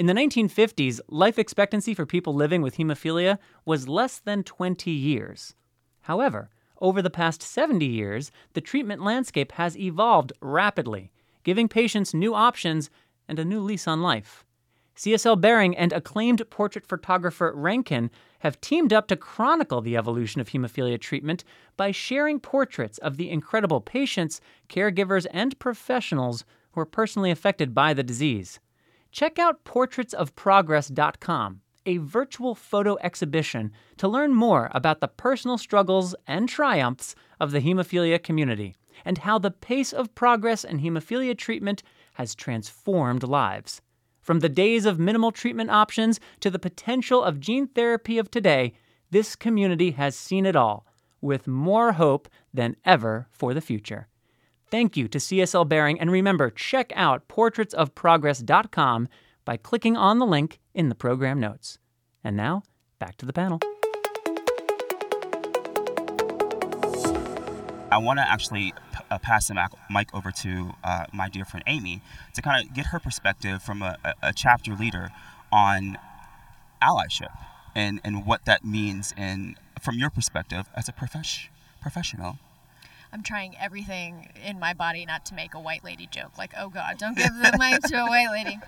[0.00, 5.54] In the 1950s, life expectancy for people living with hemophilia was less than 20 years.
[6.00, 6.48] However,
[6.80, 11.10] over the past 70 years, the treatment landscape has evolved rapidly,
[11.44, 12.88] giving patients new options
[13.28, 14.42] and a new lease on life.
[14.96, 20.48] CSL Behring and acclaimed portrait photographer Rankin have teamed up to chronicle the evolution of
[20.48, 21.44] hemophilia treatment
[21.76, 27.92] by sharing portraits of the incredible patients, caregivers, and professionals who are personally affected by
[27.92, 28.60] the disease
[29.10, 36.48] check out portraitsofprogress.com, a virtual photo exhibition to learn more about the personal struggles and
[36.48, 41.82] triumphs of the hemophilia community and how the pace of progress in hemophilia treatment
[42.14, 43.80] has transformed lives.
[44.20, 48.74] From the days of minimal treatment options to the potential of gene therapy of today,
[49.10, 50.86] this community has seen it all,
[51.20, 54.08] with more hope than ever for the future.
[54.70, 59.08] Thank you to CSL Behring, and remember, check out portraitsofprogress.com
[59.44, 61.78] by clicking on the link in the program notes.
[62.22, 62.62] And now,
[63.00, 63.58] back to the panel.
[67.92, 71.64] I want to actually p- uh, pass the mic over to uh, my dear friend
[71.66, 72.00] Amy
[72.34, 75.10] to kind of get her perspective from a, a, chapter leader
[75.50, 75.98] on
[76.80, 77.36] allyship
[77.74, 81.48] and, and what that means and from your perspective as a profesh-
[81.82, 82.38] professional
[83.12, 86.38] I'm trying everything in my body not to make a white lady joke.
[86.38, 88.58] Like, oh God, don't give the mic to a white lady.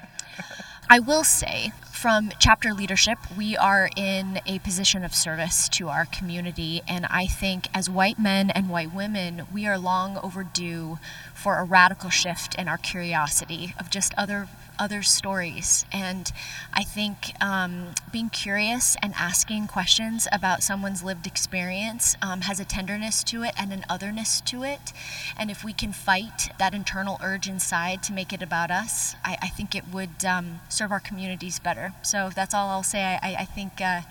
[0.90, 6.07] I will say, from chapter leadership, we are in a position of service to our
[6.07, 6.82] community.
[6.88, 10.99] And I think as white men and white women, we are long overdue
[11.32, 14.49] for a radical shift in our curiosity of just other
[14.83, 15.87] other stories.
[15.93, 16.33] And
[16.74, 22.64] I think um, being curious and asking questions about someone's lived experience um, has a
[22.64, 24.93] tenderness to it and an otherness to it.
[25.39, 29.39] And if we can fight that internal urge inside to make it about us, I,
[29.41, 31.93] I think it would um, serve our communities better.
[32.03, 33.18] So that's all I'll say.
[33.22, 33.80] I, I think.
[33.80, 34.03] Uh,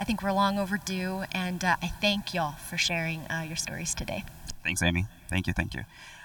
[0.00, 3.94] I think we're long overdue, and uh, I thank y'all for sharing uh, your stories
[3.94, 4.24] today.
[4.64, 5.04] Thanks, Amy.
[5.28, 5.52] Thank you.
[5.52, 5.82] Thank you.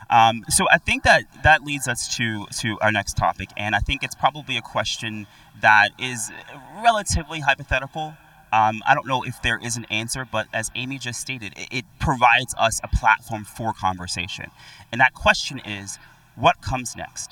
[0.09, 3.79] Um, so I think that that leads us to to our next topic, and I
[3.79, 5.27] think it's probably a question
[5.61, 6.31] that is
[6.83, 8.15] relatively hypothetical.
[8.53, 11.67] Um, I don't know if there is an answer, but as Amy just stated, it,
[11.71, 14.51] it provides us a platform for conversation,
[14.91, 15.97] and that question is,
[16.35, 17.31] what comes next?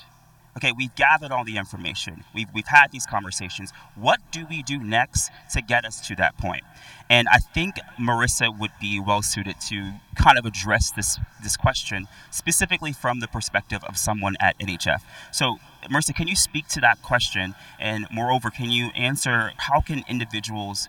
[0.56, 3.72] okay, we've gathered all the information, we've, we've had these conversations.
[3.94, 6.62] What do we do next to get us to that point?
[7.10, 12.06] And I think Marissa would be well suited to kind of address this, this question
[12.30, 15.00] specifically from the perspective of someone at NHF.
[15.30, 15.58] So,
[15.90, 17.54] Marissa, can you speak to that question?
[17.78, 20.88] And moreover, can you answer how can individuals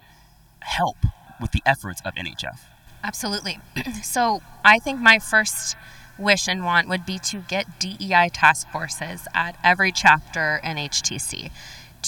[0.62, 0.98] help
[1.42, 2.60] with the efforts of NHF?
[3.04, 3.60] Absolutely.
[4.04, 5.76] so, I think my first
[6.18, 11.52] wish and want would be to get DEI task forces at every chapter in HTC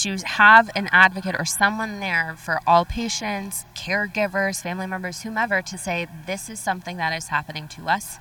[0.02, 5.78] to have an advocate or someone there for all patients, caregivers, family members, whomever to
[5.78, 8.18] say this is something that is happening to us.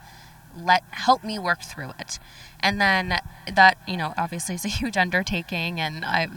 [0.56, 2.20] Let help me work through it.
[2.60, 3.20] And then
[3.52, 6.28] that, you know, obviously is a huge undertaking and I,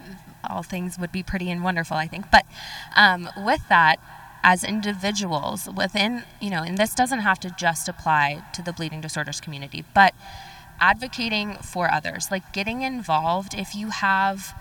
[0.49, 2.30] all things would be pretty and wonderful, I think.
[2.30, 2.45] But
[2.97, 3.99] um, with that,
[4.43, 9.01] as individuals within, you know, and this doesn't have to just apply to the bleeding
[9.01, 10.14] disorders community, but
[10.80, 14.55] advocating for others, like getting involved if you have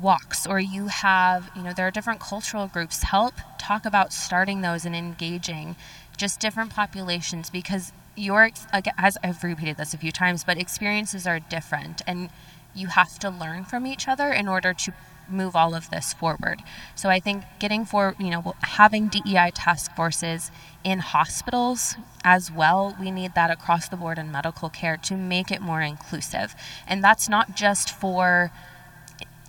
[0.00, 4.60] walks or you have, you know, there are different cultural groups, help talk about starting
[4.60, 5.76] those and engaging
[6.16, 8.50] just different populations because your,
[8.98, 12.30] as I've repeated this a few times, but experiences are different and
[12.74, 14.92] you have to learn from each other in order to
[15.30, 16.62] move all of this forward.
[16.94, 20.50] So I think getting for, you know, having DEI task forces
[20.84, 25.50] in hospitals as well, we need that across the board in medical care to make
[25.50, 26.54] it more inclusive.
[26.86, 28.50] And that's not just for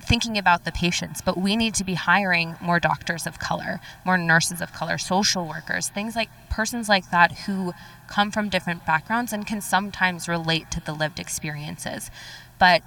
[0.09, 4.17] thinking about the patients, but we need to be hiring more doctors of color, more
[4.17, 7.73] nurses of color, social workers, things like persons like that who
[8.07, 12.09] come from different backgrounds and can sometimes relate to the lived experiences.
[12.57, 12.81] But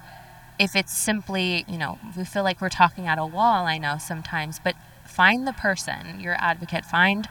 [0.59, 3.99] if it's simply, you know, we feel like we're talking at a wall, I know
[3.99, 7.29] sometimes, but find the person, your advocate, find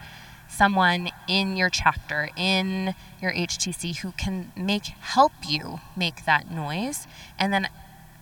[0.47, 7.07] someone in your chapter, in your HTC who can make help you make that noise.
[7.37, 7.67] And then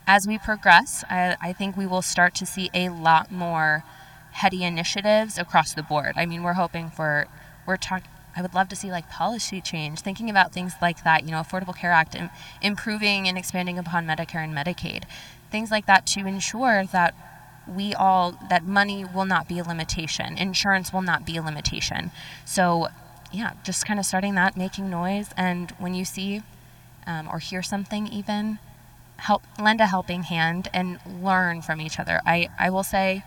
[0.09, 3.83] as we progress, I, I think we will start to see a lot more
[4.31, 6.13] heady initiatives across the board.
[6.15, 7.27] I mean, we're hoping for,
[7.67, 11.25] we're talking, I would love to see like policy change, thinking about things like that,
[11.25, 15.03] you know, Affordable Care Act, Im- improving and expanding upon Medicare and Medicaid,
[15.51, 17.13] things like that to ensure that
[17.67, 22.09] we all, that money will not be a limitation, insurance will not be a limitation.
[22.45, 22.87] So,
[23.31, 26.41] yeah, just kind of starting that, making noise, and when you see
[27.05, 28.57] um, or hear something, even
[29.19, 32.21] help lend a helping hand and learn from each other.
[32.25, 33.23] I, I will say,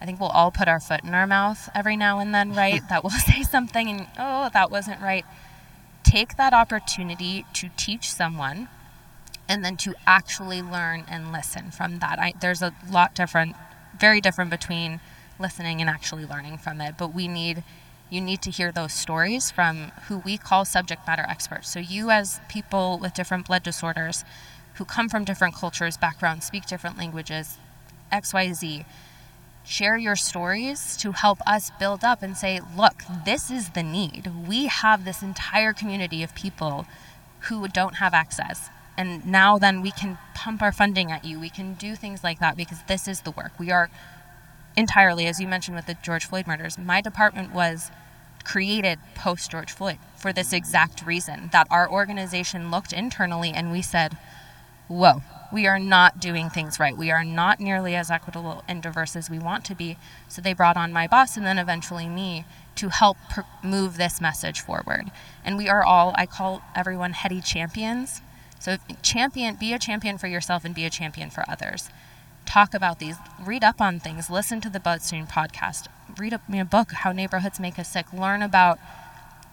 [0.00, 2.82] I think we'll all put our foot in our mouth every now and then, right?
[2.88, 5.24] that we'll say something and, oh, that wasn't right.
[6.02, 8.68] Take that opportunity to teach someone
[9.48, 12.18] and then to actually learn and listen from that.
[12.18, 13.56] I, there's a lot different,
[13.98, 15.00] very different between
[15.38, 17.64] listening and actually learning from it, but we need
[18.10, 21.70] you need to hear those stories from who we call subject matter experts.
[21.70, 24.24] So you as people with different blood disorders
[24.78, 27.58] who come from different cultures, backgrounds, speak different languages,
[28.12, 28.84] XYZ,
[29.64, 34.30] share your stories to help us build up and say, look, this is the need.
[34.46, 36.86] We have this entire community of people
[37.40, 38.70] who don't have access.
[38.96, 41.38] And now then we can pump our funding at you.
[41.38, 43.52] We can do things like that because this is the work.
[43.58, 43.90] We are
[44.76, 47.90] entirely, as you mentioned with the George Floyd murders, my department was
[48.44, 53.82] created post George Floyd for this exact reason that our organization looked internally and we
[53.82, 54.16] said,
[54.88, 55.22] whoa,
[55.52, 56.96] we are not doing things right.
[56.96, 59.96] We are not nearly as equitable and diverse as we want to be.
[60.28, 62.44] So they brought on my boss and then eventually me
[62.76, 65.10] to help pr- move this message forward.
[65.44, 68.20] And we are all, I call everyone heady champions.
[68.60, 71.90] So champion, be a champion for yourself and be a champion for others.
[72.44, 75.86] Talk about these, read up on things, listen to the Bloodstream podcast,
[76.18, 78.78] read a book, How Neighborhoods Make Us Sick, learn about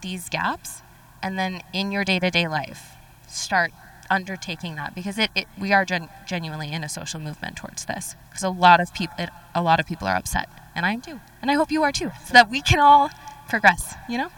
[0.02, 0.82] these gaps,
[1.22, 2.96] and then in your day to day life,
[3.28, 3.74] start
[4.10, 8.16] undertaking that because it, it we are gen- genuinely in a social movement towards this.
[8.30, 11.02] Because a lot of people it, a lot of people are upset and I am
[11.02, 13.10] too and I hope you are too so that we can all
[13.48, 14.30] progress you know?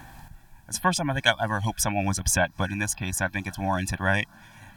[0.68, 2.93] It's the first time I think I've ever hope someone was upset but in this
[2.93, 4.28] case I think it's warranted right?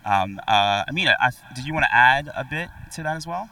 [0.05, 3.51] Um, uh, Amina I, did you want to add a bit to that as well?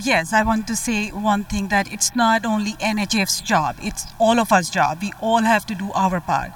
[0.00, 4.38] Yes, I want to say one thing that it's not only NHF's job, it's all
[4.38, 4.98] of us' job.
[5.02, 6.52] We all have to do our part.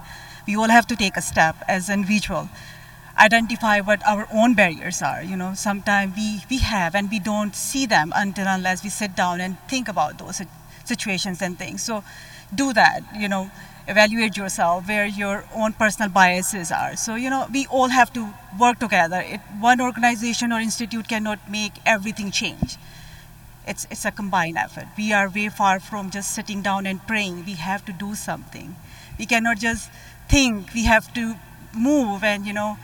[0.47, 2.49] We all have to take a step as an individual
[3.19, 5.23] identify what our own barriers are.
[5.23, 9.15] You know, sometimes we, we have and we don't see them until unless we sit
[9.17, 10.43] down and think about those
[10.85, 11.83] situations and things.
[11.83, 12.05] So
[12.55, 13.51] do that, you know,
[13.89, 16.97] evaluate yourself where your own personal biases are.
[16.97, 19.23] So, you know, we all have to work together.
[19.25, 22.77] It, one organization or institute cannot make everything change.
[23.67, 24.87] It's, it's a combined effort.
[24.99, 27.45] We are way far from just sitting down and praying.
[27.45, 28.77] We have to do something.
[29.19, 29.91] We cannot just
[30.29, 30.75] think.
[30.75, 31.37] We have to
[31.75, 32.79] move and, you know,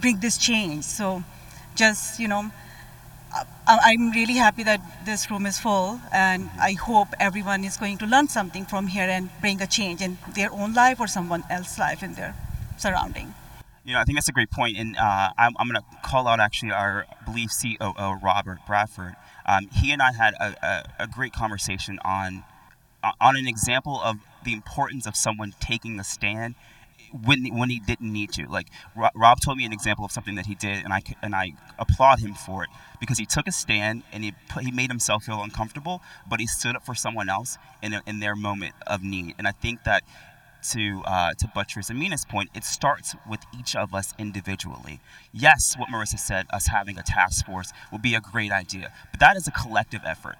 [0.00, 0.84] bring this change.
[0.84, 1.22] So
[1.74, 2.50] just, you know,
[3.66, 8.06] I'm really happy that this room is full, and I hope everyone is going to
[8.06, 11.78] learn something from here and bring a change in their own life or someone else's
[11.78, 12.34] life in their
[12.76, 13.34] surrounding.
[13.84, 16.28] You know, I think that's a great point, and uh, I'm, I'm going to call
[16.28, 19.14] out actually our belief COO Robert Bradford.
[19.46, 22.44] Um, he and I had a, a, a great conversation on
[23.20, 26.54] on an example of the importance of someone taking a stand
[27.22, 28.46] when when he didn't need to.
[28.46, 28.68] Like
[29.14, 32.20] Rob told me an example of something that he did, and I and I applaud
[32.20, 35.42] him for it because he took a stand and he put, he made himself feel
[35.42, 39.34] uncomfortable, but he stood up for someone else in a, in their moment of need.
[39.38, 40.02] And I think that
[40.70, 45.00] to uh, to buttress Amina's point, it starts with each of us individually.
[45.32, 49.20] Yes, what Marissa said, us having a task force would be a great idea, but
[49.20, 50.36] that is a collective effort.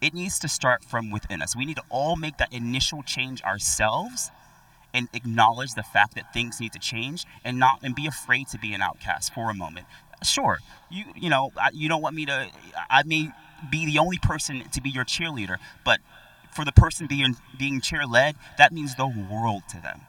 [0.00, 1.56] It needs to start from within us.
[1.56, 4.30] We need to all make that initial change ourselves
[4.96, 8.58] and acknowledge the fact that things need to change and not and be afraid to
[8.58, 9.86] be an outcast for a moment.
[10.24, 10.58] Sure,
[10.90, 12.48] you you know you don't want me to.
[12.88, 13.30] I may
[13.70, 16.00] be the only person to be your cheerleader, but
[16.50, 20.00] for the person being being cheer led, that means the world to them.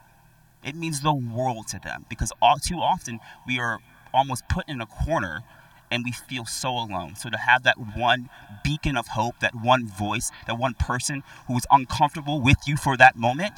[0.64, 3.80] It means the world to them because all too often we are
[4.14, 5.42] almost put in a corner
[5.90, 7.14] and we feel so alone.
[7.16, 8.30] So to have that one
[8.64, 12.96] beacon of hope, that one voice, that one person who is uncomfortable with you for
[12.96, 13.54] that moment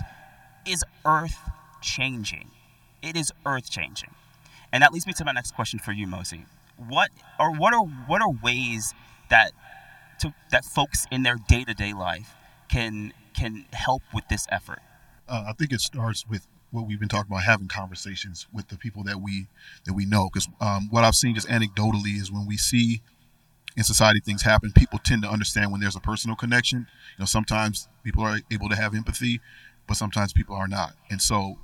[0.66, 1.38] is earth
[1.80, 2.50] changing.
[3.02, 4.10] It is earth changing.
[4.72, 6.44] And that leads me to my next question for you, Mosey.
[6.76, 8.94] What or what are what are ways
[9.28, 9.52] that
[10.20, 12.34] to, that folks in their day to day life
[12.68, 14.80] can can help with this effort?
[15.28, 18.76] Uh, I think it starts with what we've been talking about having conversations with the
[18.76, 19.48] people that we
[19.84, 23.02] that we know because um, what i've seen just anecdotally is when we see
[23.76, 27.24] in society things happen people tend to understand when there's a personal connection you know
[27.24, 29.40] sometimes people are able to have empathy
[29.90, 30.92] but sometimes people are not.
[31.10, 31.58] And so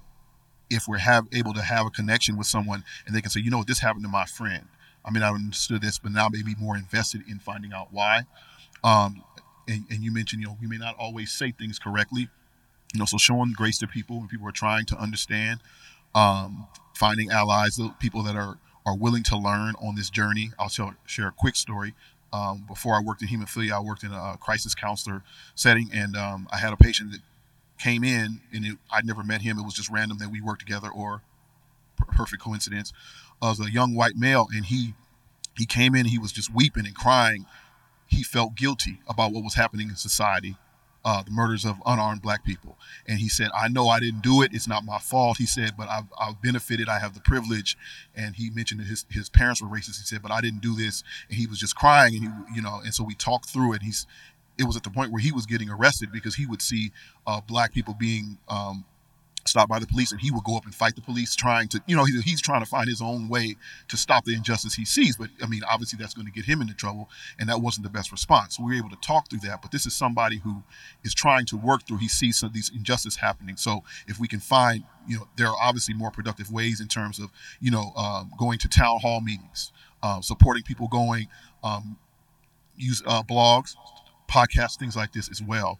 [0.68, 3.52] if we're have able to have a connection with someone and they can say, you
[3.52, 4.64] know, this happened to my friend.
[5.04, 8.22] I mean, I understood this, but now maybe more invested in finding out why.
[8.82, 9.22] Um,
[9.68, 12.28] and, and you mentioned, you know, we may not always say things correctly.
[12.92, 15.60] You know, so showing grace to people when people are trying to understand,
[16.12, 16.66] um,
[16.96, 20.50] finding allies, people that are are willing to learn on this journey.
[20.58, 21.94] I'll share, share a quick story.
[22.32, 25.22] Um, before I worked in hemophilia, I worked in a crisis counselor
[25.54, 27.20] setting, and um, I had a patient that
[27.78, 29.58] came in and it, I'd never met him.
[29.58, 31.22] It was just random that we worked together or
[31.96, 32.92] perfect coincidence.
[33.40, 34.94] I was a young white male and he
[35.56, 37.46] he came in he was just weeping and crying.
[38.06, 40.56] He felt guilty about what was happening in society,
[41.04, 42.76] uh, the murders of unarmed black people.
[43.06, 44.52] And he said, I know I didn't do it.
[44.52, 45.38] It's not my fault.
[45.38, 46.88] He said, but I've, I've benefited.
[46.88, 47.76] I have the privilege.
[48.14, 49.98] And he mentioned that his, his parents were racist.
[49.98, 51.02] He said, but I didn't do this.
[51.28, 52.14] And he was just crying.
[52.14, 53.82] And he, you know, and so we talked through it.
[53.82, 54.06] He's,
[54.58, 56.92] it was at the point where he was getting arrested because he would see
[57.26, 58.84] uh, black people being um,
[59.48, 61.80] stopped by the police and he would go up and fight the police trying to
[61.86, 63.56] you know he's, he's trying to find his own way
[63.88, 66.60] to stop the injustice he sees but i mean obviously that's going to get him
[66.60, 68.56] into trouble and that wasn't the best response.
[68.56, 70.62] So we were able to talk through that but this is somebody who
[71.04, 73.56] is trying to work through he sees some of these injustices happening.
[73.56, 77.18] So if we can find you know there are obviously more productive ways in terms
[77.18, 77.30] of
[77.60, 81.28] you know um, going to town hall meetings uh, supporting people going
[81.62, 81.96] um,
[82.76, 83.76] use uh, blogs
[84.28, 85.78] podcast, things like this as well.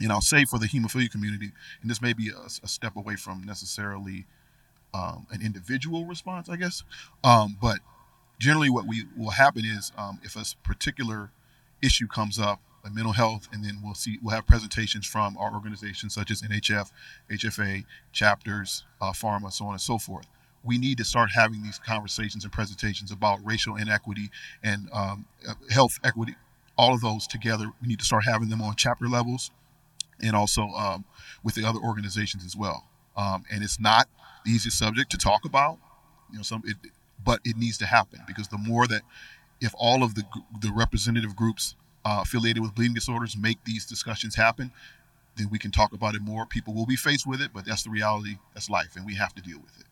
[0.00, 3.16] And I'll say for the hemophilia community, and this may be a, a step away
[3.16, 4.26] from necessarily
[4.92, 6.82] um, an individual response, I guess,
[7.22, 7.78] um, but
[8.38, 11.30] generally what we will happen is um, if a particular
[11.82, 15.54] issue comes up, like mental health, and then we'll see we'll have presentations from our
[15.54, 16.90] organizations such as NHF,
[17.30, 20.26] HFA, chapters, uh, pharma, so on and so forth.
[20.62, 24.30] We need to start having these conversations and presentations about racial inequity
[24.62, 26.36] and um, uh, health equity,
[26.76, 27.66] all of those together.
[27.80, 29.50] We need to start having them on chapter levels
[30.20, 31.04] and also um,
[31.42, 32.86] with the other organizations as well.
[33.16, 34.08] Um, and it's not
[34.44, 35.78] the easiest subject to talk about.
[36.30, 36.76] You know, some it,
[37.24, 39.02] but it needs to happen because the more that
[39.60, 40.24] if all of the
[40.60, 44.72] the representative groups uh, affiliated with bleeding disorders make these discussions happen,
[45.36, 46.46] then we can talk about it more.
[46.46, 48.38] People will be faced with it, but that's the reality.
[48.52, 49.86] That's life, and we have to deal with it.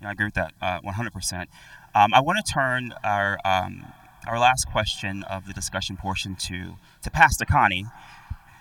[0.00, 1.46] Yeah, I agree with that uh, 100%.
[1.94, 3.84] Um, I want to turn our um,
[4.28, 7.86] our last question of the discussion portion to to Pastor Connie.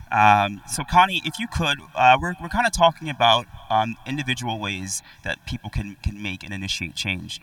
[0.09, 4.57] Um, so, Connie, if you could, uh, we're, we're kind of talking about um, individual
[4.57, 7.41] ways that people can, can make and initiate change.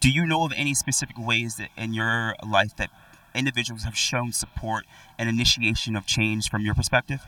[0.00, 2.90] Do you know of any specific ways that in your life that
[3.36, 4.84] individuals have shown support
[5.16, 7.20] and initiation of change from your perspective?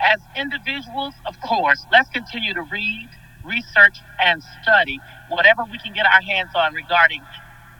[0.00, 3.08] As individuals, of course, let's continue to read,
[3.44, 7.22] research, and study whatever we can get our hands on regarding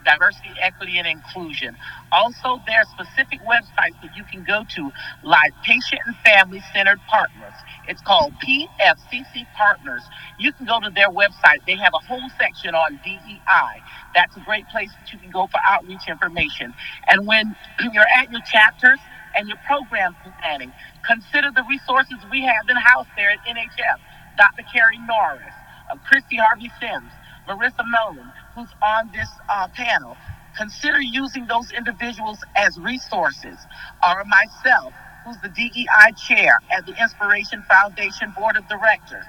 [0.05, 1.77] diversity, equity, and inclusion.
[2.13, 4.91] Also, there are specific websites that you can go to,
[5.25, 7.55] like Patient and Family Centered Partners.
[7.89, 10.03] It's called PFCC Partners.
[10.39, 11.65] You can go to their website.
[11.67, 13.83] They have a whole section on DEI.
[14.15, 16.75] That's a great place that you can go for outreach information.
[17.09, 17.57] And when
[17.93, 18.99] you're at your chapters
[19.37, 20.73] and your program planning,
[21.07, 23.99] consider the resources we have in house there at NHF.
[24.37, 24.65] Dr.
[24.73, 25.55] Keri Norris,
[25.93, 27.13] uh, Christy Harvey Sims,
[27.49, 28.31] Marissa Nolan,
[28.61, 30.17] who's on this uh, panel,
[30.57, 33.59] consider using those individuals as resources,
[34.07, 34.93] or myself,
[35.25, 39.25] who's the DEI chair at the Inspiration Foundation Board of Directors.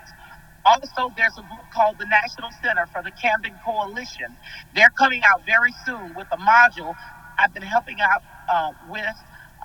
[0.66, 4.36] Also, there's a group called the National Center for the Camden Coalition.
[4.76, 6.96] They're coming out very soon with a module
[7.40, 8.22] I've been helping out
[8.52, 9.18] uh, with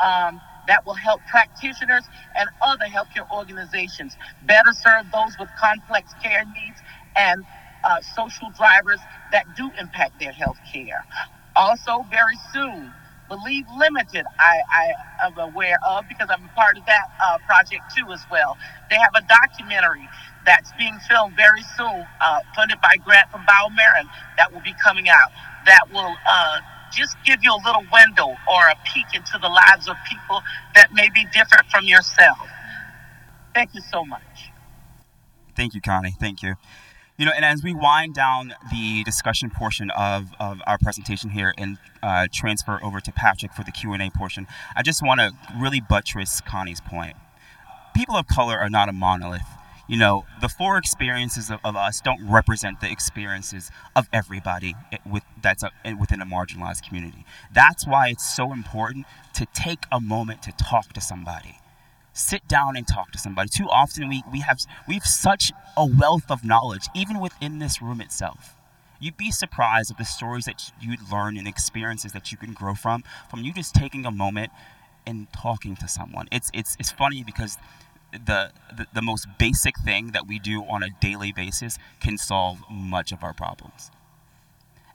[0.02, 2.04] um, that will help practitioners
[2.36, 6.78] and other healthcare organizations better serve those with complex care needs
[7.16, 7.44] and
[7.86, 9.00] uh, social drivers
[9.32, 11.04] that do impact their health care.
[11.54, 12.92] Also, very soon,
[13.28, 17.82] Believe Limitless, I, I am aware of because I'm a part of that uh, project
[17.96, 18.56] too as well.
[18.90, 20.08] They have a documentary
[20.44, 24.06] that's being filmed very soon, uh, funded by grant from BioMarin,
[24.36, 25.30] that will be coming out.
[25.66, 26.60] That will uh,
[26.92, 30.40] just give you a little window or a peek into the lives of people
[30.74, 32.38] that may be different from yourself.
[33.54, 34.22] Thank you so much.
[35.56, 36.14] Thank you, Connie.
[36.20, 36.54] Thank you.
[37.18, 41.54] You know, and as we wind down the discussion portion of, of our presentation here
[41.56, 45.80] and uh, transfer over to Patrick for the Q&A portion, I just want to really
[45.80, 47.16] buttress Connie's point.
[47.94, 49.48] People of color are not a monolith.
[49.88, 54.74] You know, the four experiences of, of us don't represent the experiences of everybody
[55.06, 57.24] with, that's a, within a marginalized community.
[57.50, 61.60] That's why it's so important to take a moment to talk to somebody
[62.16, 63.48] sit down and talk to somebody.
[63.48, 64.58] Too often we, we have
[64.88, 68.56] we have such a wealth of knowledge, even within this room itself.
[68.98, 72.74] You'd be surprised of the stories that you'd learn and experiences that you can grow
[72.74, 74.50] from from you just taking a moment
[75.06, 76.28] and talking to someone.
[76.32, 77.58] It's it's it's funny because
[78.12, 82.60] the, the, the most basic thing that we do on a daily basis can solve
[82.70, 83.90] much of our problems.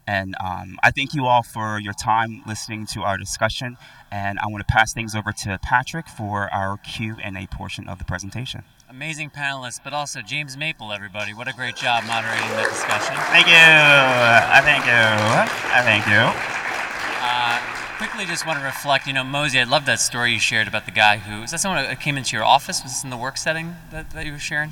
[0.07, 3.77] And um, I thank you all for your time listening to our discussion.
[4.11, 8.05] And I want to pass things over to Patrick for our Q&A portion of the
[8.05, 8.63] presentation.
[8.89, 11.33] Amazing panelists, but also James Maple, everybody.
[11.33, 13.15] What a great job moderating the discussion.
[13.15, 13.53] Thank you.
[13.55, 14.91] I thank you.
[14.91, 16.27] I thank you.
[17.23, 19.07] Uh, quickly, just want to reflect.
[19.07, 21.61] You know, Mosey, I love that story you shared about the guy who is that
[21.61, 22.83] someone that came into your office?
[22.83, 24.71] Was this in the work setting that, that you were sharing?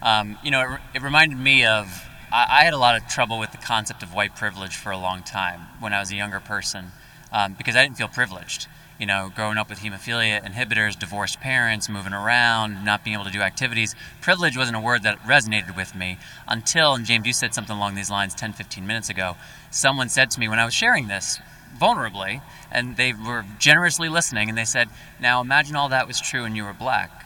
[0.00, 3.38] Um, you know, it, it reminded me of I, I, had a lot of trouble
[3.38, 6.40] with the concept of white privilege for a long time when I was a younger
[6.40, 6.92] person
[7.32, 8.66] um, because I didn't feel privileged.
[8.98, 13.30] You know, growing up with hemophilia inhibitors, divorced parents, moving around, not being able to
[13.30, 16.18] do activities, privilege wasn't a word that resonated with me
[16.48, 19.36] until, and James, you said something along these lines 10, 15 minutes ago.
[19.70, 21.38] Someone said to me when I was sharing this
[21.80, 24.88] vulnerably, and they were generously listening, and they said,
[25.20, 27.24] Now imagine all that was true and you were black.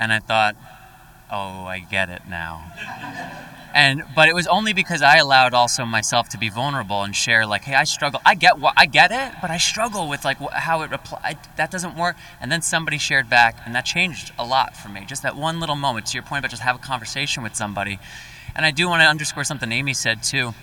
[0.00, 0.56] And I thought,
[1.30, 2.72] oh, I get it now.
[3.74, 7.46] and but it was only because I allowed also myself to be vulnerable and share
[7.46, 8.20] like, hey, I struggle.
[8.24, 11.36] I get what I get it, but I struggle with like how it apply.
[11.56, 12.16] That doesn't work.
[12.40, 15.04] And then somebody shared back, and that changed a lot for me.
[15.06, 16.06] Just that one little moment.
[16.06, 17.98] To your point about just have a conversation with somebody.
[18.56, 20.54] And I do want to underscore something Amy said too.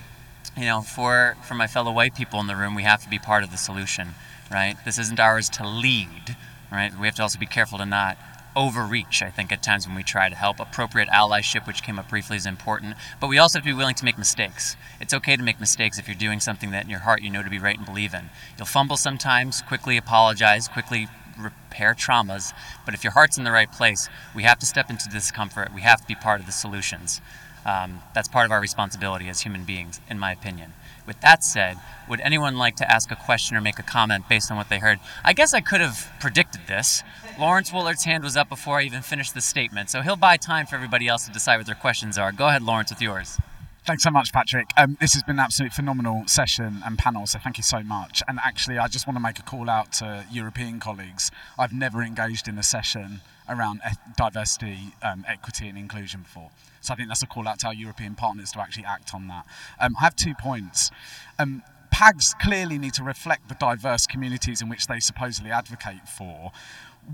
[0.57, 3.19] You know, for for my fellow white people in the room, we have to be
[3.19, 4.09] part of the solution,
[4.51, 4.75] right?
[4.85, 6.35] This isn't ours to lead,
[6.71, 6.97] right?
[6.97, 8.17] We have to also be careful to not
[8.55, 10.59] overreach, I think, at times when we try to help.
[10.59, 12.95] Appropriate allyship, which came up briefly, is important.
[13.19, 14.75] But we also have to be willing to make mistakes.
[14.99, 17.43] It's okay to make mistakes if you're doing something that in your heart you know
[17.43, 18.29] to be right and believe in.
[18.57, 22.53] You'll fumble sometimes, quickly apologize, quickly repair traumas.
[22.85, 25.73] But if your heart's in the right place, we have to step into discomfort.
[25.73, 27.21] We have to be part of the solutions.
[27.65, 30.73] Um, that's part of our responsibility as human beings, in my opinion.
[31.07, 31.77] With that said,
[32.07, 34.79] would anyone like to ask a question or make a comment based on what they
[34.79, 34.99] heard?
[35.23, 37.03] I guess I could have predicted this.
[37.37, 40.65] Laurence Woollard's hand was up before I even finished the statement, so he'll buy time
[40.65, 42.31] for everybody else to decide what their questions are.
[42.31, 43.37] Go ahead, Laurence, with yours.
[43.85, 44.69] Thanks so much, Patrick.
[44.77, 48.23] Um, this has been an absolutely phenomenal session and panel, so thank you so much.
[48.29, 51.29] And actually, I just want to make a call out to European colleagues.
[51.59, 53.19] I've never engaged in a session
[53.49, 53.81] around
[54.15, 56.51] diversity, um, equity, and inclusion before.
[56.79, 59.27] So I think that's a call out to our European partners to actually act on
[59.27, 59.45] that.
[59.77, 60.89] Um, I have two points.
[61.37, 61.63] Um,
[61.95, 66.51] PAGs clearly need to reflect the diverse communities in which they supposedly advocate for.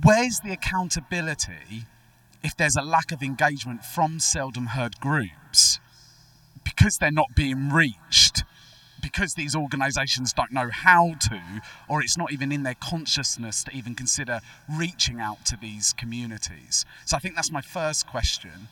[0.03, 1.85] Where's the accountability
[2.43, 5.79] if there's a lack of engagement from seldom heard groups?
[6.81, 8.43] because they're not being reached,
[9.01, 11.41] because these organisations don't know how to,
[11.87, 16.85] or it's not even in their consciousness to even consider reaching out to these communities.
[17.05, 18.67] So I think that's my first question.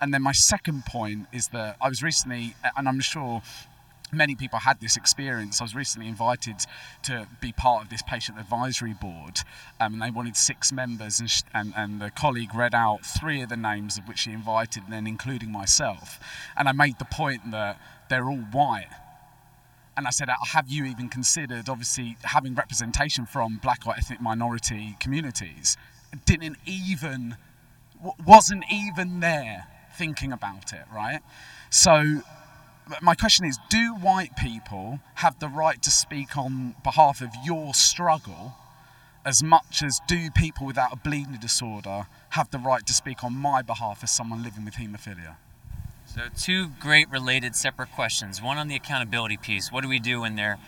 [0.00, 3.42] And then my second point is that I was recently, and I'm sure
[4.12, 5.60] many people had this experience.
[5.60, 6.56] I was recently invited
[7.04, 9.40] to be part of this patient advisory board,
[9.80, 13.40] um, and they wanted six members, and, sh- and, and the colleague read out three
[13.40, 16.20] of the names of which she invited, and then including myself.
[16.56, 18.90] And I made the point that they're all white.
[19.96, 24.96] And I said, have you even considered, obviously, having representation from black or ethnic minority
[25.00, 25.76] communities?
[26.24, 27.36] Didn't even,
[28.26, 31.20] wasn't even there thinking about it, right?
[31.68, 32.22] So
[33.00, 37.74] my question is do white people have the right to speak on behalf of your
[37.74, 38.56] struggle
[39.24, 43.34] as much as do people without a bleeding disorder have the right to speak on
[43.36, 45.36] my behalf as someone living with haemophilia?
[46.06, 48.42] So, two great related separate questions.
[48.42, 49.70] One on the accountability piece.
[49.70, 50.58] What do we do when there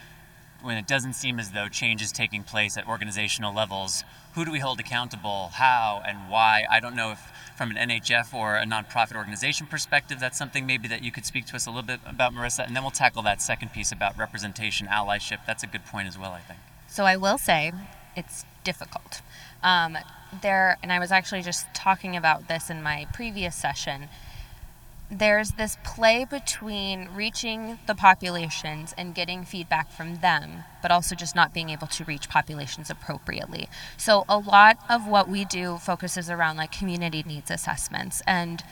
[0.62, 4.04] when it doesn't seem as though change is taking place at organizational levels?
[4.34, 5.50] Who do we hold accountable?
[5.54, 6.64] How and why?
[6.68, 10.88] I don't know if from an NHF or a nonprofit organization perspective, that's something maybe
[10.88, 13.22] that you could speak to us a little bit about, Marissa, and then we'll tackle
[13.22, 15.38] that second piece about representation, allyship.
[15.46, 16.58] That's a good point as well, I think.
[16.88, 17.72] So I will say
[18.16, 19.22] it's difficult.
[19.62, 19.96] Um,
[20.42, 24.08] there, and I was actually just talking about this in my previous session
[25.10, 31.36] there's this play between reaching the populations and getting feedback from them, but also just
[31.36, 33.68] not being able to reach populations appropriately.
[33.96, 38.22] So, a lot of what we do focuses around like community needs assessments.
[38.26, 38.62] And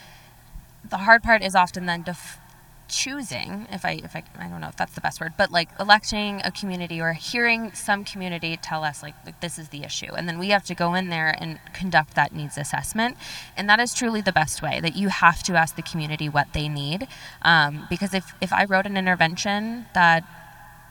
[0.87, 2.39] the hard part is often then def-
[2.87, 5.69] choosing if i if i i don't know if that's the best word but like
[5.79, 10.13] electing a community or hearing some community tell us like, like this is the issue.
[10.13, 13.17] And then we have to go in there and conduct that needs assessment.
[13.55, 16.53] And that is truly the best way that you have to ask the community what
[16.53, 17.07] they need.
[17.41, 20.23] Um, because if if i wrote an intervention that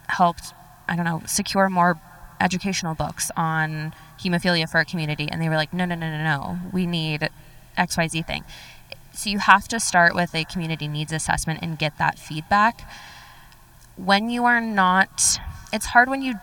[0.08, 0.52] helped
[0.88, 1.98] i don't know secure more
[2.40, 6.22] educational books on hemophilia for a community and they were like no no no no
[6.22, 6.58] no.
[6.72, 7.28] We need
[7.78, 8.44] xyz thing
[9.12, 12.88] so you have to start with a community needs assessment and get that feedback.
[13.96, 15.38] When you are not,
[15.72, 16.34] it's hard when you,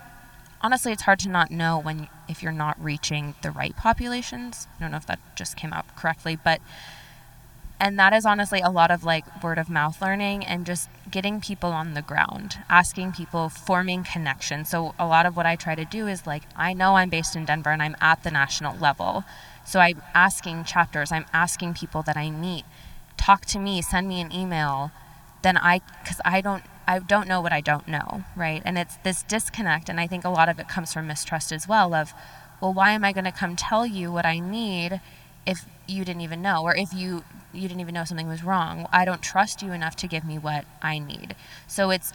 [0.62, 4.68] honestly, it's hard to not know when if you're not reaching the right populations.
[4.78, 6.62] I don't know if that just came out correctly, but
[7.80, 11.40] and that is honestly a lot of like word of mouth learning and just getting
[11.40, 15.76] people on the ground asking people forming connections so a lot of what i try
[15.76, 18.78] to do is like i know i'm based in denver and i'm at the national
[18.78, 19.24] level
[19.70, 22.66] so I'm asking chapters, I'm asking people that I meet,
[23.18, 24.92] talk to me, send me an email.
[25.44, 28.64] Then I, because I don't, I don't know what I don't know, right?
[28.66, 31.68] And it's this disconnect, and I think a lot of it comes from mistrust as
[31.68, 31.94] well.
[31.94, 32.14] Of,
[32.60, 35.02] well, why am I going to come tell you what I need
[35.46, 38.88] if you didn't even know, or if you you didn't even know something was wrong?
[38.92, 41.36] I don't trust you enough to give me what I need.
[41.68, 42.12] So it's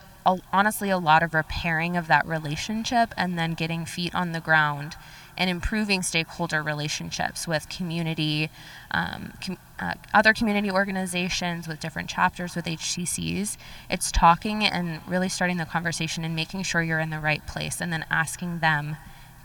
[0.52, 4.96] honestly a lot of repairing of that relationship, and then getting feet on the ground
[5.36, 8.50] and improving stakeholder relationships with community,
[8.90, 13.56] um, com- uh, other community organizations, with different chapters, with HTCs.
[13.90, 17.80] It's talking and really starting the conversation and making sure you're in the right place
[17.80, 18.96] and then asking them,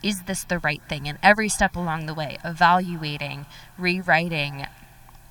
[0.03, 1.07] is this the right thing?
[1.07, 3.45] And every step along the way, evaluating,
[3.77, 4.65] rewriting,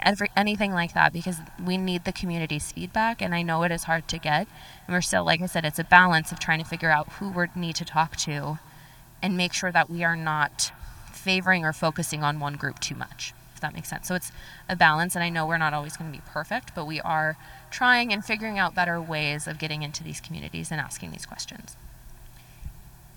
[0.01, 3.85] every, anything like that because we need the community's feedback and I know it is
[3.85, 4.47] hard to get
[4.87, 7.31] and we're still like I said it's a balance of trying to figure out who
[7.31, 8.59] we need to talk to
[9.23, 10.73] and make sure that we are not
[11.13, 14.09] favoring or focusing on one group too much, if that makes sense.
[14.09, 14.33] So it's
[14.69, 17.37] a balance, and I know we're not always going to be perfect, but we are
[17.71, 21.77] trying and figuring out better ways of getting into these communities and asking these questions.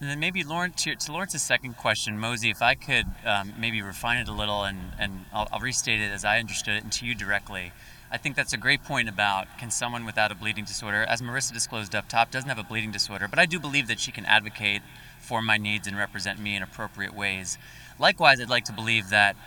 [0.01, 3.83] And then maybe Lauren, to, to Laurence's second question, Mosey, if I could um, maybe
[3.83, 6.91] refine it a little and, and I'll, I'll restate it as I understood it and
[6.93, 7.71] to you directly.
[8.11, 11.53] I think that's a great point about can someone without a bleeding disorder, as Marissa
[11.53, 14.25] disclosed up top, doesn't have a bleeding disorder, but I do believe that she can
[14.25, 14.81] advocate
[15.31, 17.57] for my needs and represent me in appropriate ways.
[17.97, 19.37] Likewise, I'd like to believe that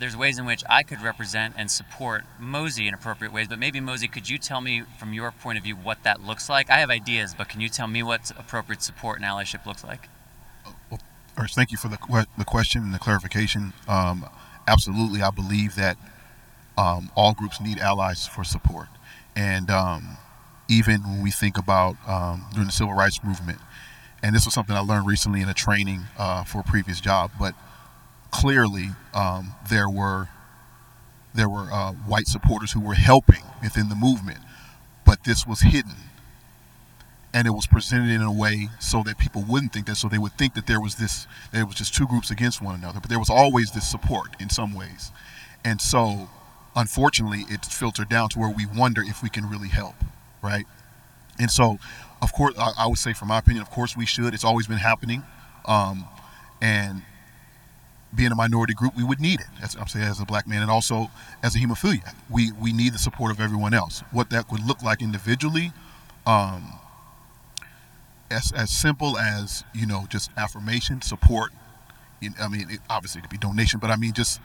[0.00, 3.78] there's ways in which I could represent and support Mosey in appropriate ways, but maybe
[3.78, 6.70] Mosey, could you tell me from your point of view what that looks like?
[6.70, 10.08] I have ideas, but can you tell me what appropriate support and allyship looks like?
[10.88, 11.00] Well,
[11.36, 13.74] first, thank you for the, the question and the clarification.
[13.86, 14.24] Um,
[14.66, 15.98] absolutely, I believe that
[16.78, 18.88] um, all groups need allies for support.
[19.36, 20.16] And um,
[20.68, 23.58] even when we think about um, during the civil rights movement.
[24.24, 27.30] And this was something I learned recently in a training uh, for a previous job.
[27.38, 27.54] But
[28.30, 30.28] clearly, um, there were
[31.34, 34.38] there were uh, white supporters who were helping within the movement,
[35.04, 35.96] but this was hidden
[37.34, 40.18] and it was presented in a way so that people wouldn't think that so they
[40.18, 43.10] would think that there was this it was just two groups against one another but
[43.10, 45.10] there was always this support in some ways
[45.64, 46.28] and so
[46.76, 49.96] unfortunately it's filtered down to where we wonder if we can really help
[50.42, 50.64] right
[51.40, 51.78] and so
[52.24, 54.66] of course i, I would say from my opinion of course we should it's always
[54.66, 55.22] been happening
[55.66, 56.04] um,
[56.60, 57.02] and
[58.14, 59.46] being a minority group, we would need it.
[59.60, 61.10] As I'm saying, as a black man, and also
[61.42, 64.04] as a hemophiliac, we we need the support of everyone else.
[64.12, 65.72] What that would look like individually,
[66.24, 66.74] um,
[68.30, 71.52] as, as simple as you know just affirmation support
[72.40, 74.40] i mean it, obviously could be donation but i mean just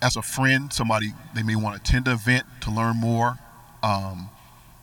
[0.00, 3.38] as a friend somebody they may want to attend an event to learn more
[3.82, 4.30] um,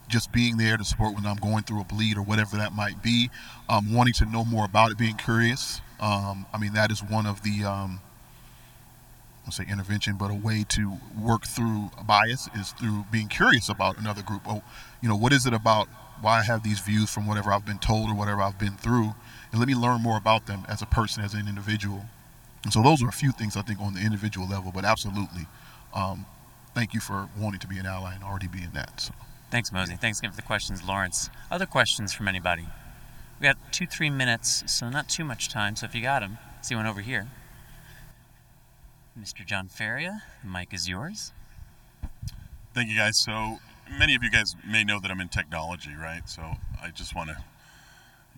[0.08, 3.01] just being there to support when i'm going through a bleed or whatever that might
[3.01, 3.30] be
[3.70, 7.26] um, wanting to know more about it being curious um, i mean that is one
[7.26, 7.99] of the um,
[9.47, 13.99] I say intervention, but a way to work through bias is through being curious about
[13.99, 14.41] another group.
[14.47, 14.64] Oh,
[15.01, 15.88] you know, what is it about
[16.22, 19.14] why I have these views from whatever I've been told or whatever I've been through,
[19.51, 22.06] and let me learn more about them as a person, as an individual.
[22.64, 25.45] And so those are a few things I think on the individual level, but absolutely,
[25.93, 26.26] um,
[26.74, 28.99] thank you for wanting to be an ally and already being that.
[28.99, 29.14] So.
[29.52, 29.96] Thanks, Mosey.
[29.96, 31.30] Thanks again for the questions, Laurence.
[31.52, 32.66] Other questions from anybody?
[33.39, 35.76] We got two, three minutes, so not too much time.
[35.76, 37.28] So if you got them, see one over here.
[39.20, 39.46] Mr.
[39.46, 41.32] John Feria, the mic is yours.
[42.74, 43.18] Thank you, guys.
[43.18, 46.28] So many of you guys may know that I'm in technology, right?
[46.28, 46.41] So
[46.82, 47.38] I just want to,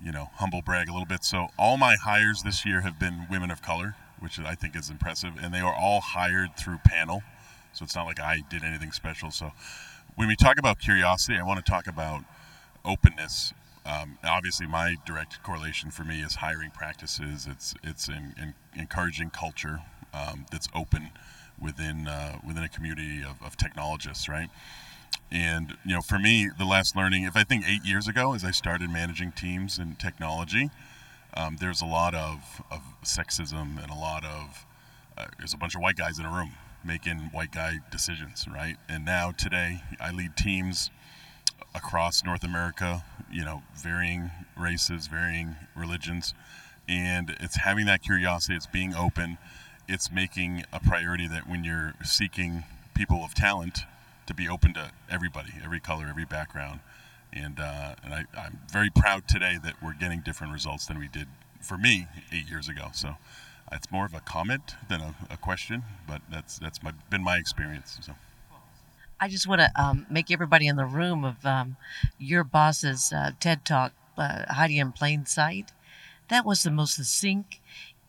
[0.03, 1.23] you know, humble brag a little bit.
[1.23, 4.89] So all my hires this year have been women of color, which I think is
[4.89, 7.23] impressive, and they are all hired through panel.
[7.73, 9.31] So it's not like I did anything special.
[9.31, 9.51] So
[10.17, 12.23] when we talk about curiosity, I want to talk about
[12.83, 13.53] openness.
[13.85, 17.47] Um, obviously, my direct correlation for me is hiring practices.
[17.49, 19.81] It's it's in, in encouraging culture
[20.13, 21.11] um, that's open
[21.61, 24.49] within uh, within a community of, of technologists, right?
[25.31, 28.43] And you know, for me, the last learning, if I think eight years ago, as
[28.43, 30.71] I started managing teams in technology,
[31.35, 34.65] um, there's a lot of, of sexism and a lot of
[35.15, 36.53] uh, there's a bunch of white guys in a room
[36.87, 38.77] making white guy decisions, right?
[38.87, 40.89] And now today, I lead teams
[41.75, 46.33] across North America, you know, varying races, varying religions,
[46.87, 48.55] and it's having that curiosity.
[48.55, 49.37] It's being open.
[49.87, 52.63] It's making a priority that when you're seeking
[52.95, 53.79] people of talent
[54.25, 56.79] to be open to everybody, every color, every background.
[57.33, 61.07] And, uh, and I, I'm very proud today that we're getting different results than we
[61.07, 61.27] did
[61.61, 62.89] for me eight years ago.
[62.93, 63.17] So
[63.71, 67.37] it's more of a comment than a, a question, but that's that's my, been my
[67.37, 67.99] experience.
[68.01, 68.13] So.
[69.19, 71.75] I just want to um, make everybody in the room of um,
[72.19, 75.71] your boss's uh, TED Talk, uh, hiding in plain sight.
[76.27, 77.59] That was the most succinct,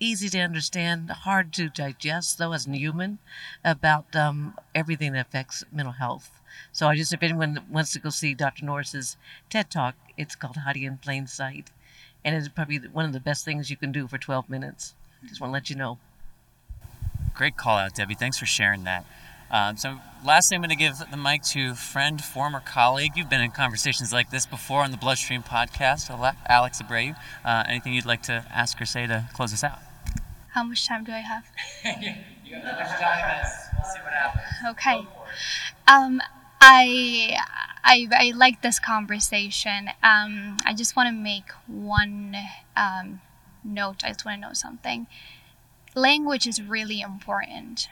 [0.01, 3.19] easy to understand, hard to digest, though, as a human,
[3.65, 6.41] about um, everything that affects mental health.
[6.73, 8.67] So I just, if anyone wants to go see Dr.
[8.67, 9.17] Norris's
[9.49, 11.71] TED Talk, it's called Hiding in Plain Sight.
[12.25, 14.95] And it's probably one of the best things you can do for 12 minutes.
[15.27, 15.99] Just want to let you know.
[17.35, 18.15] Great call out, Debbie.
[18.15, 19.05] Thanks for sharing that.
[19.51, 23.13] Um, so, lastly, I'm going to give the mic to friend, former colleague.
[23.17, 26.11] You've been in conversations like this before on the Bloodstream podcast,
[26.49, 27.17] Alex Abreu.
[27.45, 29.79] Uh, anything you'd like to ask or say to close us out?
[30.53, 31.47] How much time do I have?
[31.85, 34.45] you got have much time we'll see what happens.
[34.71, 35.07] Okay.
[35.87, 36.21] Um,
[36.61, 37.39] I,
[37.85, 39.89] I, I like this conversation.
[40.03, 42.37] Um, I just want to make one
[42.77, 43.21] um,
[43.69, 44.03] note.
[44.05, 45.07] I just want to know something.
[45.95, 47.89] Language is really important.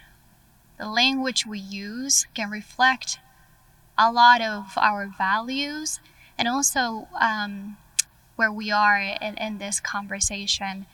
[0.78, 3.18] The language we use can reflect
[3.98, 6.00] a lot of our values
[6.38, 7.78] and also um,
[8.36, 10.86] where we are in, in this conversation.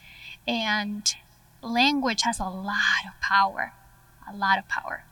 [0.46, 1.14] And
[1.60, 3.72] language has a lot of power,
[4.30, 5.04] a lot of power.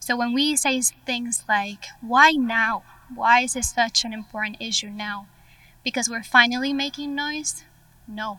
[0.00, 2.82] So when we say things like, why now?
[3.14, 5.26] Why is this such an important issue now?
[5.84, 7.64] Because we're finally making noise?
[8.06, 8.38] No.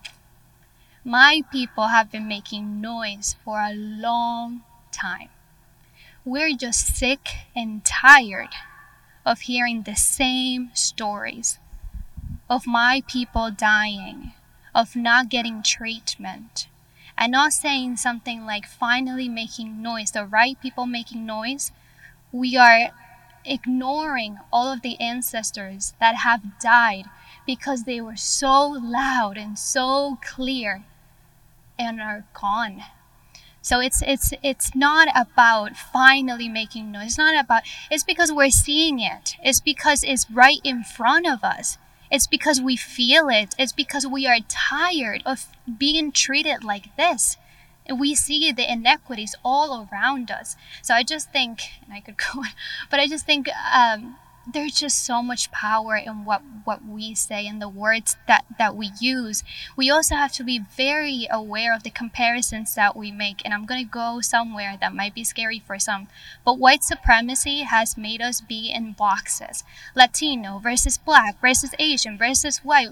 [1.04, 5.30] My people have been making noise for a long time.
[6.26, 7.26] We're just sick
[7.56, 8.50] and tired
[9.24, 11.58] of hearing the same stories
[12.50, 14.34] of my people dying,
[14.74, 16.68] of not getting treatment,
[17.16, 21.72] and not saying something like finally making noise, the right people making noise,
[22.30, 22.90] we are
[23.46, 27.06] ignoring all of the ancestors that have died
[27.46, 30.84] because they were so loud and so clear
[31.80, 32.82] and are gone.
[33.62, 37.08] So it's it's it's not about finally making noise.
[37.08, 39.36] It's not about it's because we're seeing it.
[39.42, 41.78] It's because it's right in front of us.
[42.10, 43.54] It's because we feel it.
[43.58, 45.46] It's because we are tired of
[45.78, 47.36] being treated like this.
[47.94, 50.56] We see the inequities all around us.
[50.82, 52.42] So I just think, and I could go,
[52.90, 54.16] but I just think um,
[54.52, 58.76] there's just so much power in what what we say and the words that that
[58.76, 59.42] we use.
[59.76, 63.66] We also have to be very aware of the comparisons that we make and i'm
[63.66, 66.08] going to go somewhere that might be scary for some
[66.44, 69.64] but white supremacy has made us be in boxes.
[69.94, 72.90] Latino versus black versus asian versus white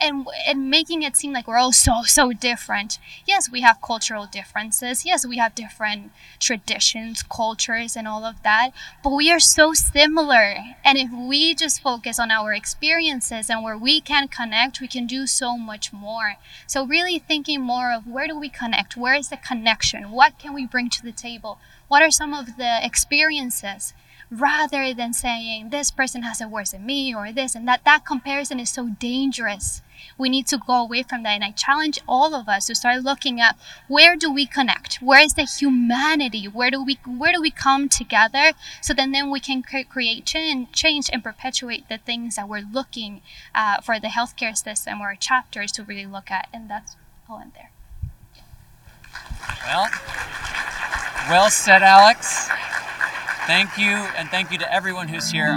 [0.00, 2.98] and and making it seem like we're all so so different.
[3.26, 5.04] Yes, we have cultural differences.
[5.04, 8.70] Yes, we have different traditions, cultures, and all of that.
[9.02, 10.56] But we are so similar.
[10.84, 15.06] And if we just focus on our experiences and where we can connect, we can
[15.06, 16.36] do so much more.
[16.66, 18.96] So really thinking more of where do we connect?
[18.96, 20.10] Where is the connection?
[20.10, 21.58] What can we bring to the table?
[21.88, 23.94] What are some of the experiences?
[24.30, 28.04] Rather than saying this person has it worse than me or this and that that
[28.04, 29.80] comparison is so dangerous.
[30.16, 31.30] We need to go away from that.
[31.30, 33.56] And i challenge all of us to start looking at
[33.88, 34.96] where do we connect?
[34.96, 36.46] Where is the humanity?
[36.46, 41.10] Where do we where do we come together so then then we can create change,
[41.12, 43.22] and perpetuate the things that we're looking
[43.54, 46.48] uh, for the healthcare system or chapters to really look at?
[46.52, 46.96] And that's
[47.28, 47.70] all in there.
[49.66, 49.88] Well
[51.28, 52.48] well said alex
[53.48, 55.54] Thank you, and thank you to everyone who's here.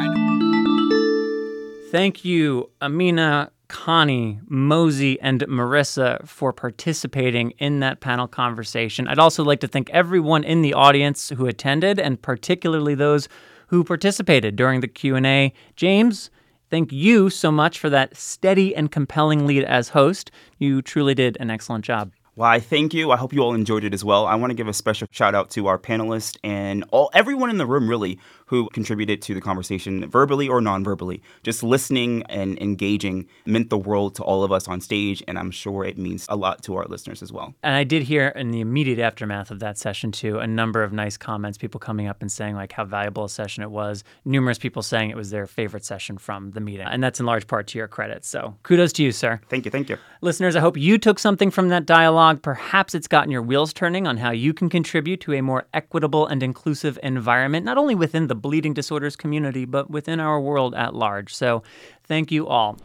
[1.91, 9.09] Thank you, Amina, Connie, Mosey, and Marissa for participating in that panel conversation.
[9.09, 13.27] I'd also like to thank everyone in the audience who attended, and particularly those
[13.67, 15.53] who participated during the Q&A.
[15.75, 16.29] James,
[16.69, 20.31] thank you so much for that steady and compelling lead as host.
[20.59, 22.13] You truly did an excellent job.
[22.41, 23.11] Why, thank you.
[23.11, 24.25] I hope you all enjoyed it as well.
[24.25, 27.59] I want to give a special shout out to our panelists and all everyone in
[27.59, 28.17] the room really
[28.47, 31.21] who contributed to the conversation verbally or non-verbally.
[31.43, 35.51] Just listening and engaging meant the world to all of us on stage and I'm
[35.51, 37.53] sure it means a lot to our listeners as well.
[37.61, 40.91] And I did hear in the immediate aftermath of that session too a number of
[40.91, 44.03] nice comments, people coming up and saying like how valuable a session it was.
[44.25, 46.87] Numerous people saying it was their favorite session from the meeting.
[46.87, 48.25] And that's in large part to your credit.
[48.25, 49.39] So, kudos to you, sir.
[49.47, 49.71] Thank you.
[49.71, 49.97] Thank you.
[50.21, 52.30] Listeners, I hope you took something from that dialogue.
[52.38, 56.27] Perhaps it's gotten your wheels turning on how you can contribute to a more equitable
[56.27, 60.93] and inclusive environment, not only within the bleeding disorders community, but within our world at
[60.93, 61.34] large.
[61.34, 61.63] So
[62.03, 62.77] thank you all.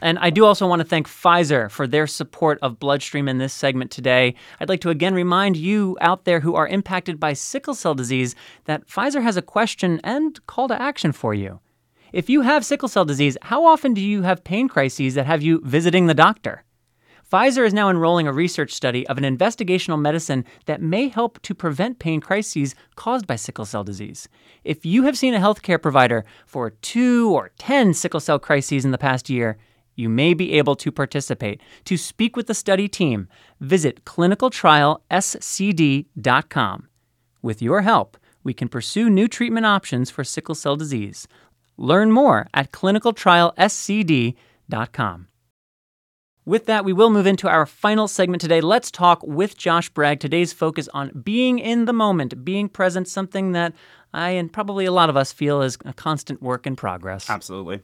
[0.00, 3.52] And I do also want to thank Pfizer for their support of Bloodstream in this
[3.52, 4.34] segment today.
[4.60, 8.34] I'd like to again remind you out there who are impacted by sickle cell disease
[8.66, 11.60] that Pfizer has a question and call to action for you.
[12.12, 15.42] If you have sickle cell disease, how often do you have pain crises that have
[15.42, 16.64] you visiting the doctor?
[17.30, 21.54] Pfizer is now enrolling a research study of an investigational medicine that may help to
[21.54, 24.30] prevent pain crises caused by sickle cell disease.
[24.64, 28.92] If you have seen a healthcare provider for two or 10 sickle cell crises in
[28.92, 29.58] the past year,
[29.94, 31.60] you may be able to participate.
[31.84, 33.28] To speak with the study team,
[33.60, 36.88] visit clinicaltrialscd.com.
[37.42, 41.28] With your help, we can pursue new treatment options for sickle cell disease.
[41.76, 45.27] Learn more at clinicaltrialscd.com.
[46.48, 48.62] With that, we will move into our final segment today.
[48.62, 50.18] Let's talk with Josh Bragg.
[50.18, 53.74] Today's focus on being in the moment, being present, something that
[54.14, 57.28] I and probably a lot of us feel is a constant work in progress.
[57.28, 57.82] Absolutely.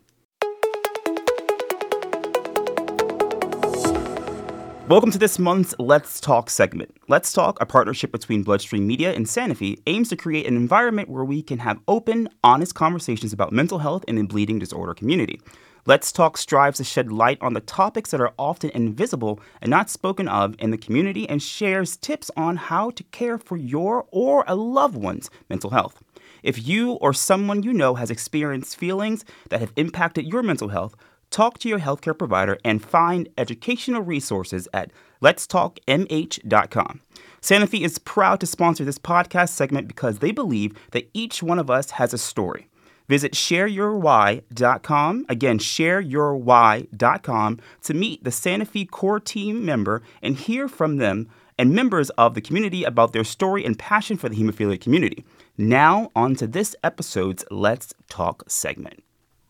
[4.88, 6.96] Welcome to this month's Let's Talk segment.
[7.06, 11.26] Let's Talk, a partnership between Bloodstream Media and Sanofi, aims to create an environment where
[11.26, 15.38] we can have open, honest conversations about mental health in the bleeding disorder community.
[15.86, 19.90] Let's Talk strives to shed light on the topics that are often invisible and not
[19.90, 24.44] spoken of in the community and shares tips on how to care for your or
[24.46, 26.02] a loved one's mental health.
[26.42, 30.94] If you or someone you know has experienced feelings that have impacted your mental health,
[31.28, 34.90] talk to your healthcare provider and find educational resources at
[35.20, 37.00] letstalkmh.com.
[37.42, 41.68] Sanofi is proud to sponsor this podcast segment because they believe that each one of
[41.68, 42.68] us has a story.
[43.08, 45.26] Visit shareyourwhy.com.
[45.28, 51.28] Again, shareyourwhy.com to meet the Sanofi core team member and hear from them
[51.58, 55.24] and members of the community about their story and passion for the hemophilia community.
[55.56, 59.04] Now, on to this episode's Let's Talk segment.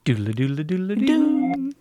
[0.04, 1.72] Doodle doodle doodle doo.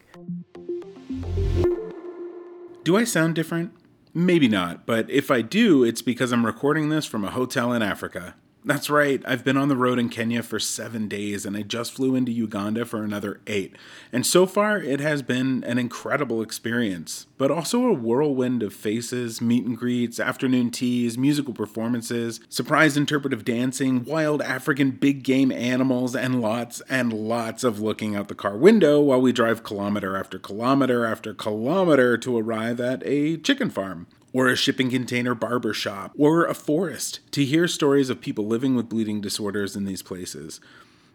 [2.84, 3.72] Do I sound different?
[4.14, 7.82] Maybe not, but if I do, it's because I'm recording this from a hotel in
[7.82, 8.36] Africa.
[8.66, 9.22] That's right.
[9.26, 12.32] I've been on the road in Kenya for seven days and I just flew into
[12.32, 13.76] Uganda for another eight.
[14.14, 19.42] And so far, it has been an incredible experience, but also a whirlwind of faces,
[19.42, 26.16] meet and greets, afternoon teas, musical performances, surprise interpretive dancing, wild African big game animals,
[26.16, 30.40] and lots and lots of looking out the car window while we drive kilometer after
[30.40, 36.12] kilometer after kilometer to arrive at a chicken farm or a shipping container barber shop,
[36.18, 40.60] or a forest to hear stories of people living with bleeding disorders in these places.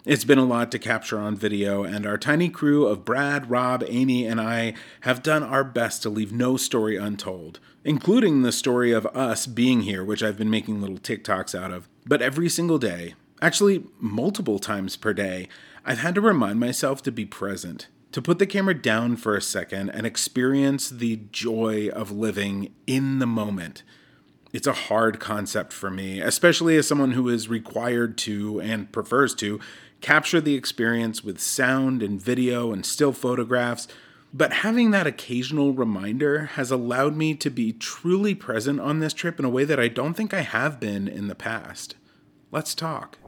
[0.05, 3.85] It's been a lot to capture on video, and our tiny crew of Brad, Rob,
[3.89, 8.93] Amy, and I have done our best to leave no story untold, including the story
[8.93, 11.89] of us being here, which I've been making little TikToks out of.
[12.07, 15.49] But every single day, actually multiple times per day,
[15.85, 19.43] I've had to remind myself to be present, to put the camera down for a
[19.43, 23.83] second and experience the joy of living in the moment.
[24.53, 29.35] It's a hard concept for me, especially as someone who is required to and prefers
[29.37, 29.61] to
[30.01, 33.89] capture the experience with sound and video and still photographs.
[34.33, 39.39] But having that occasional reminder has allowed me to be truly present on this trip
[39.39, 41.95] in a way that I don't think I have been in the past.
[42.51, 43.19] Let's talk.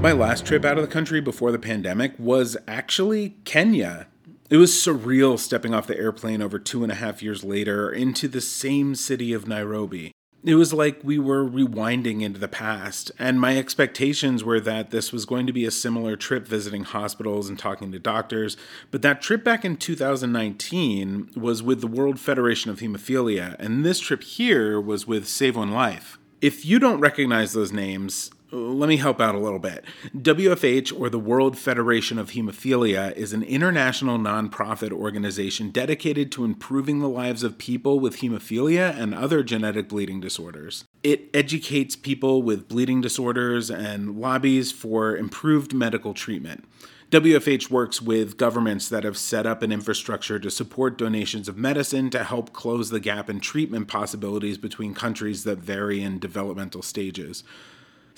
[0.00, 4.06] My last trip out of the country before the pandemic was actually Kenya.
[4.48, 8.28] It was surreal stepping off the airplane over two and a half years later into
[8.28, 10.12] the same city of Nairobi.
[10.44, 15.12] It was like we were rewinding into the past, and my expectations were that this
[15.12, 18.56] was going to be a similar trip visiting hospitals and talking to doctors.
[18.92, 23.98] But that trip back in 2019 was with the World Federation of Hemophilia, and this
[23.98, 26.18] trip here was with Save One Life.
[26.40, 29.84] If you don't recognize those names, let me help out a little bit.
[30.16, 37.00] WFH, or the World Federation of Hemophilia, is an international nonprofit organization dedicated to improving
[37.00, 40.84] the lives of people with hemophilia and other genetic bleeding disorders.
[41.02, 46.64] It educates people with bleeding disorders and lobbies for improved medical treatment.
[47.10, 52.10] WFH works with governments that have set up an infrastructure to support donations of medicine
[52.10, 57.44] to help close the gap in treatment possibilities between countries that vary in developmental stages.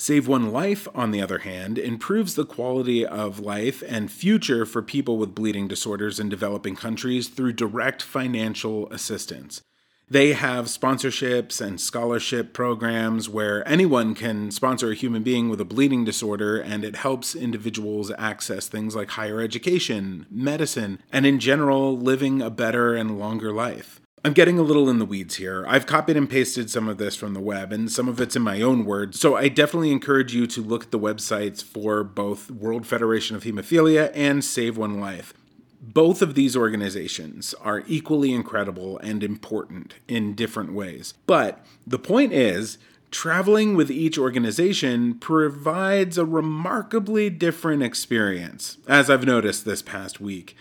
[0.01, 4.81] Save One Life, on the other hand, improves the quality of life and future for
[4.81, 9.61] people with bleeding disorders in developing countries through direct financial assistance.
[10.09, 15.67] They have sponsorships and scholarship programs where anyone can sponsor a human being with a
[15.67, 21.95] bleeding disorder, and it helps individuals access things like higher education, medicine, and in general,
[21.95, 24.00] living a better and longer life.
[24.23, 25.65] I'm getting a little in the weeds here.
[25.67, 28.43] I've copied and pasted some of this from the web, and some of it's in
[28.43, 29.19] my own words.
[29.19, 33.45] So I definitely encourage you to look at the websites for both World Federation of
[33.45, 35.33] Hemophilia and Save One Life.
[35.81, 41.15] Both of these organizations are equally incredible and important in different ways.
[41.27, 42.77] But the point is,
[43.11, 50.55] traveling with each organization provides a remarkably different experience, as I've noticed this past week.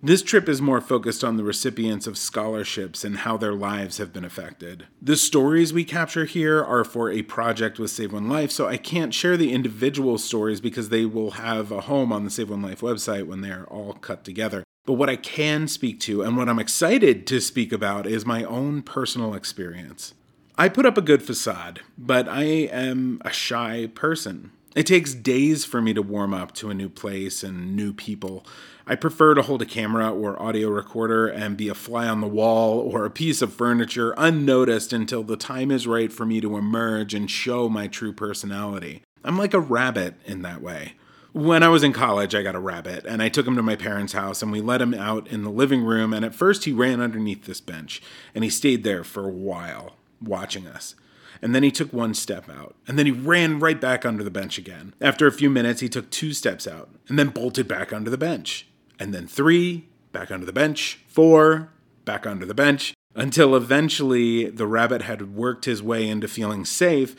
[0.00, 4.12] This trip is more focused on the recipients of scholarships and how their lives have
[4.12, 4.86] been affected.
[5.02, 8.76] The stories we capture here are for a project with Save One Life, so I
[8.76, 12.62] can't share the individual stories because they will have a home on the Save One
[12.62, 14.62] Life website when they're all cut together.
[14.86, 18.44] But what I can speak to and what I'm excited to speak about is my
[18.44, 20.14] own personal experience.
[20.56, 24.52] I put up a good facade, but I am a shy person.
[24.76, 28.46] It takes days for me to warm up to a new place and new people.
[28.90, 32.26] I prefer to hold a camera or audio recorder and be a fly on the
[32.26, 36.56] wall or a piece of furniture unnoticed until the time is right for me to
[36.56, 39.02] emerge and show my true personality.
[39.22, 40.94] I'm like a rabbit in that way.
[41.34, 43.76] When I was in college, I got a rabbit and I took him to my
[43.76, 46.14] parents' house and we let him out in the living room.
[46.14, 48.00] And at first, he ran underneath this bench
[48.34, 50.94] and he stayed there for a while watching us
[51.42, 54.30] and then he took one step out, and then he ran right back under the
[54.30, 54.92] bench again.
[55.00, 58.18] After a few minutes, he took two steps out, and then bolted back under the
[58.18, 58.66] bench,
[58.98, 61.70] and then three, back under the bench, four,
[62.04, 67.14] back under the bench, until eventually the rabbit had worked his way into feeling safe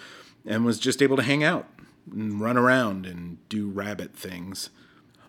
[0.46, 1.68] and was just able to hang out
[2.12, 4.70] and run around and do rabbit things.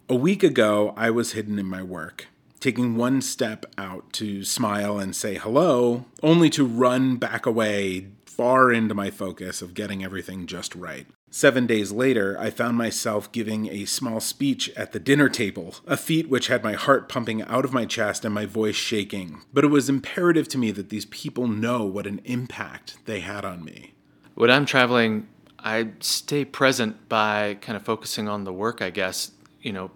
[0.08, 2.26] A week ago, I was hidden in my work,
[2.58, 8.72] taking one step out to smile and say hello, only to run back away far
[8.72, 11.06] into my focus of getting everything just right.
[11.32, 15.96] Seven days later, I found myself giving a small speech at the dinner table, a
[15.96, 19.40] feat which had my heart pumping out of my chest and my voice shaking.
[19.52, 23.44] But it was imperative to me that these people know what an impact they had
[23.44, 23.94] on me.
[24.34, 25.28] When I'm traveling,
[25.60, 29.30] I stay present by kind of focusing on the work, I guess.
[29.62, 29.92] You know,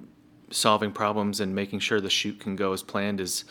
[0.50, 3.44] solving problems and making sure the shoot can go as planned is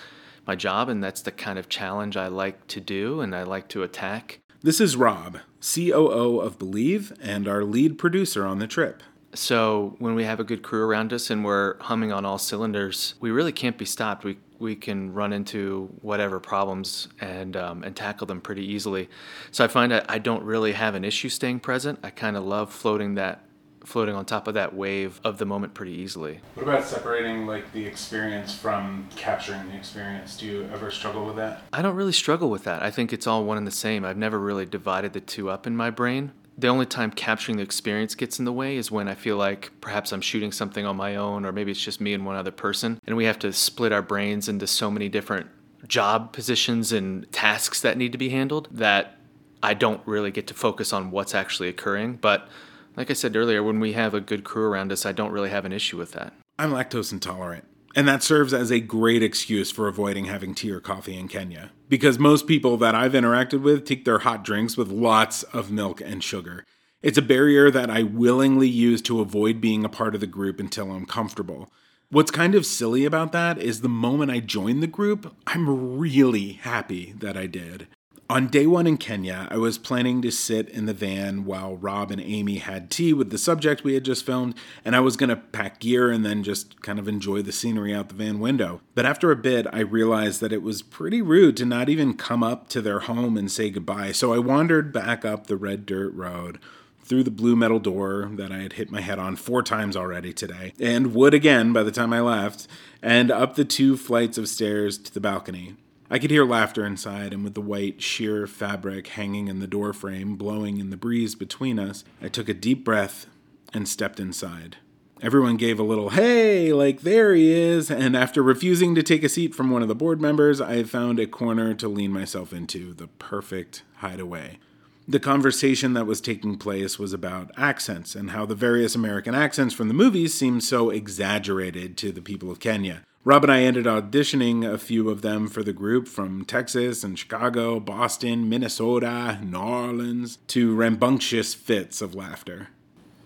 [0.48, 3.68] my job, and that's the kind of challenge I like to do and I like
[3.70, 4.40] to attack.
[4.66, 9.04] This is Rob, COO of Believe, and our lead producer on the trip.
[9.34, 13.16] So when we have a good crew around us and we're humming on all cylinders,
[13.20, 14.24] we really can't be stopped.
[14.24, 19.10] We we can run into whatever problems and um, and tackle them pretty easily.
[19.52, 22.00] So I find that I don't really have an issue staying present.
[22.02, 23.44] I kind of love floating that
[23.86, 26.40] floating on top of that wave of the moment pretty easily.
[26.56, 30.38] What about separating like the experience from capturing the experience?
[30.38, 31.64] Do you ever struggle with that?
[31.72, 32.82] I don't really struggle with that.
[32.82, 34.06] I think it's all one and the same.
[34.06, 36.32] I've never really divided the two up in my brain.
[36.56, 39.72] The only time capturing the experience gets in the way is when I feel like
[39.82, 42.52] perhaps I'm shooting something on my own, or maybe it's just me and one other
[42.52, 45.48] person, and we have to split our brains into so many different
[45.88, 49.18] job positions and tasks that need to be handled that
[49.64, 52.18] I don't really get to focus on what's actually occurring.
[52.22, 52.48] But
[52.96, 55.50] like I said earlier, when we have a good crew around us, I don't really
[55.50, 56.34] have an issue with that.
[56.58, 57.66] I'm lactose intolerant.
[57.96, 61.72] And that serves as a great excuse for avoiding having tea or coffee in Kenya.
[61.90, 66.02] Because most people that I've interacted with take their hot drinks with lots of milk
[66.02, 66.66] and sugar.
[67.04, 70.60] It's a barrier that I willingly use to avoid being a part of the group
[70.60, 71.70] until I'm comfortable.
[72.10, 76.54] What's kind of silly about that is the moment I joined the group, I'm really
[76.54, 77.88] happy that I did.
[78.30, 82.10] On day one in Kenya, I was planning to sit in the van while Rob
[82.10, 84.56] and Amy had tea with the subject we had just filmed,
[84.86, 87.94] and I was going to pack gear and then just kind of enjoy the scenery
[87.94, 88.80] out the van window.
[88.96, 92.44] But after a bit, I realized that it was pretty rude to not even come
[92.44, 96.14] up to their home and say goodbye, so I wandered back up the red dirt
[96.14, 96.60] road
[97.04, 100.32] through the blue metal door that I had hit my head on four times already
[100.32, 102.68] today, and would again by the time I left,
[103.02, 105.76] and up the two flights of stairs to the balcony.
[106.14, 110.36] I could hear laughter inside, and with the white, sheer fabric hanging in the doorframe
[110.36, 113.26] blowing in the breeze between us, I took a deep breath
[113.74, 114.78] and stepped inside.
[115.24, 119.28] Everyone gave a little, hey, like there he is, and after refusing to take a
[119.28, 122.94] seat from one of the board members, I found a corner to lean myself into,
[122.94, 124.60] the perfect hideaway.
[125.08, 129.74] The conversation that was taking place was about accents and how the various American accents
[129.74, 133.02] from the movies seemed so exaggerated to the people of Kenya.
[133.26, 137.18] Rob and I ended auditioning a few of them for the group from Texas and
[137.18, 142.68] Chicago, Boston, Minnesota, New Orleans, to rambunctious fits of laughter.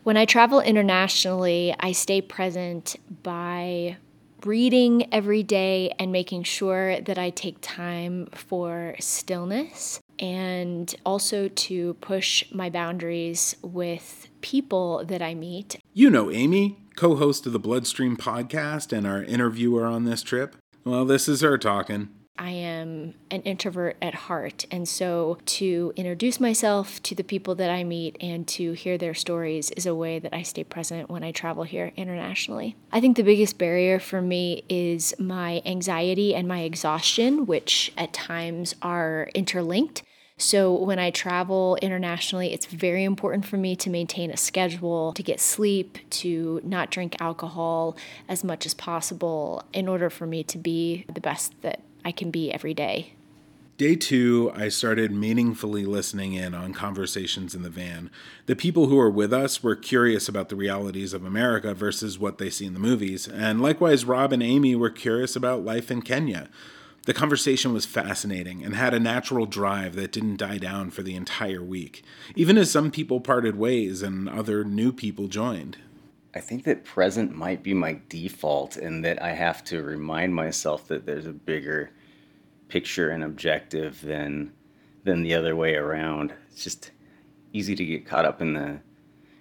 [0.03, 3.97] When I travel internationally, I stay present by
[4.45, 11.95] reading every day and making sure that I take time for stillness and also to
[11.95, 15.77] push my boundaries with people that I meet.
[15.93, 20.57] You know Amy, co host of the Bloodstream podcast and our interviewer on this trip.
[20.83, 22.09] Well, this is her talking.
[22.39, 27.71] I am an introvert at heart, and so to introduce myself to the people that
[27.71, 31.23] I meet and to hear their stories is a way that I stay present when
[31.23, 32.75] I travel here internationally.
[32.91, 38.13] I think the biggest barrier for me is my anxiety and my exhaustion, which at
[38.13, 40.03] times are interlinked.
[40.39, 45.23] So when I travel internationally, it's very important for me to maintain a schedule, to
[45.23, 47.97] get sleep, to not drink alcohol
[48.29, 52.29] as much as possible in order for me to be the best that I can
[52.29, 53.13] be every day.
[53.77, 58.09] Day two, I started meaningfully listening in on conversations in the van.
[58.47, 62.39] The people who were with us were curious about the realities of America versus what
[62.39, 66.01] they see in the movies, and likewise, Rob and Amy were curious about life in
[66.01, 66.49] Kenya.
[67.07, 71.15] The conversation was fascinating and had a natural drive that didn't die down for the
[71.15, 72.03] entire week,
[72.35, 75.77] even as some people parted ways and other new people joined.
[76.35, 80.89] I think that present might be my default, and that I have to remind myself
[80.89, 81.91] that there's a bigger
[82.67, 84.51] picture and objective than
[85.05, 86.33] than the other way around.
[86.51, 86.91] It's just
[87.53, 88.81] easy to get caught up in the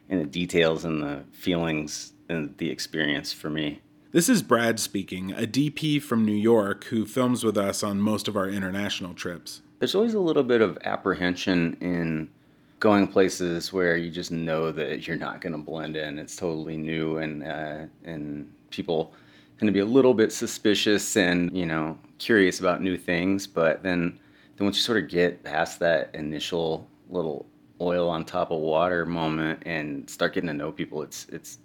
[0.09, 3.81] in the details and the feelings and the experience for me.
[4.13, 8.29] This is Brad speaking, a DP from New York who films with us on most
[8.29, 9.63] of our international trips.
[9.81, 12.31] There's always a little bit of apprehension in
[12.79, 16.21] going places where you just know that you're not going to blend in.
[16.21, 19.13] It's totally new, and uh, and people
[19.59, 23.45] tend to be a little bit suspicious and you know curious about new things.
[23.47, 24.21] But then
[24.57, 27.45] then once you sort of get past that initial little
[27.81, 31.59] oil on top of water moment and start getting to know people, it's it's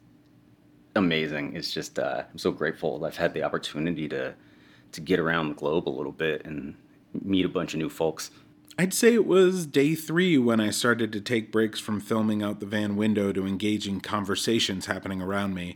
[0.95, 1.55] amazing.
[1.55, 4.33] It's just uh, I'm so grateful I've had the opportunity to
[4.91, 6.75] to get around the globe a little bit and
[7.13, 8.29] meet a bunch of new folks.
[8.77, 12.59] I'd say it was day three when I started to take breaks from filming out
[12.59, 15.75] the van window to engage in conversations happening around me.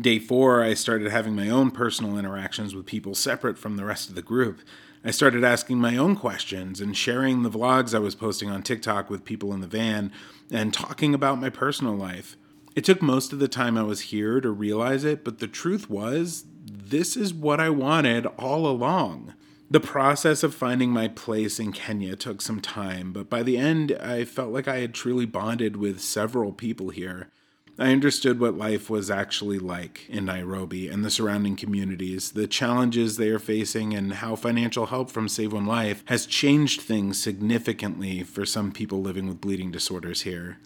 [0.00, 4.08] Day four, I started having my own personal interactions with people separate from the rest
[4.08, 4.60] of the group.
[5.04, 9.08] I started asking my own questions and sharing the vlogs I was posting on TikTok
[9.08, 10.10] with people in the van
[10.50, 12.36] and talking about my personal life.
[12.76, 15.90] It took most of the time I was here to realize it, but the truth
[15.90, 19.34] was, this is what I wanted all along.
[19.70, 23.92] The process of finding my place in Kenya took some time, but by the end,
[23.92, 27.28] I felt like I had truly bonded with several people here.
[27.78, 33.16] I understood what life was actually like in Nairobi and the surrounding communities, the challenges
[33.16, 38.22] they are facing, and how financial help from Save One Life has changed things significantly
[38.22, 40.58] for some people living with bleeding disorders here.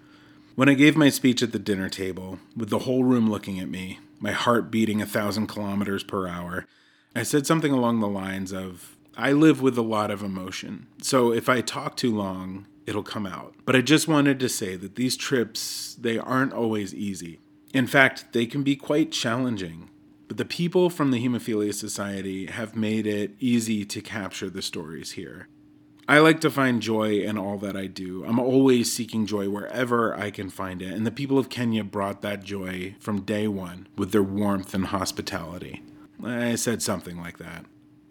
[0.56, 3.68] When I gave my speech at the dinner table, with the whole room looking at
[3.68, 6.64] me, my heart beating a thousand kilometers per hour,
[7.12, 11.32] I said something along the lines of I live with a lot of emotion, so
[11.32, 13.54] if I talk too long, it'll come out.
[13.64, 17.40] But I just wanted to say that these trips, they aren't always easy.
[17.72, 19.90] In fact, they can be quite challenging.
[20.28, 25.12] But the people from the Hemophilia Society have made it easy to capture the stories
[25.12, 25.48] here.
[26.06, 28.24] I like to find joy in all that I do.
[28.26, 32.20] I'm always seeking joy wherever I can find it, and the people of Kenya brought
[32.20, 35.82] that joy from day one with their warmth and hospitality.
[36.22, 37.64] I said something like that.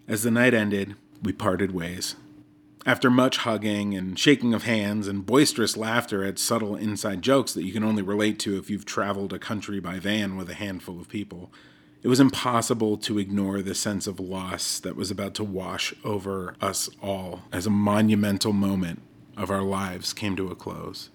[0.08, 2.16] As the night ended, we parted ways.
[2.84, 7.64] After much hugging and shaking of hands and boisterous laughter at subtle inside jokes that
[7.64, 11.00] you can only relate to if you've traveled a country by van with a handful
[11.00, 11.50] of people,
[12.04, 16.54] it was impossible to ignore the sense of loss that was about to wash over
[16.60, 19.00] us all as a monumental moment
[19.38, 21.08] of our lives came to a close.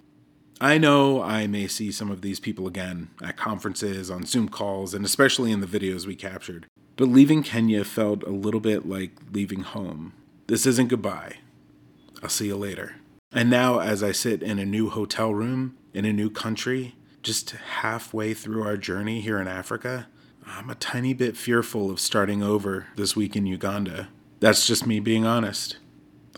[0.60, 4.92] I know I may see some of these people again at conferences, on Zoom calls,
[4.92, 6.66] and especially in the videos we captured.
[6.96, 10.12] But leaving Kenya felt a little bit like leaving home.
[10.48, 11.36] This isn't goodbye.
[12.20, 12.96] I'll see you later.
[13.32, 17.50] And now, as I sit in a new hotel room in a new country, just
[17.50, 20.08] halfway through our journey here in Africa,
[20.56, 24.08] I'm a tiny bit fearful of starting over this week in Uganda.
[24.40, 25.78] That's just me being honest.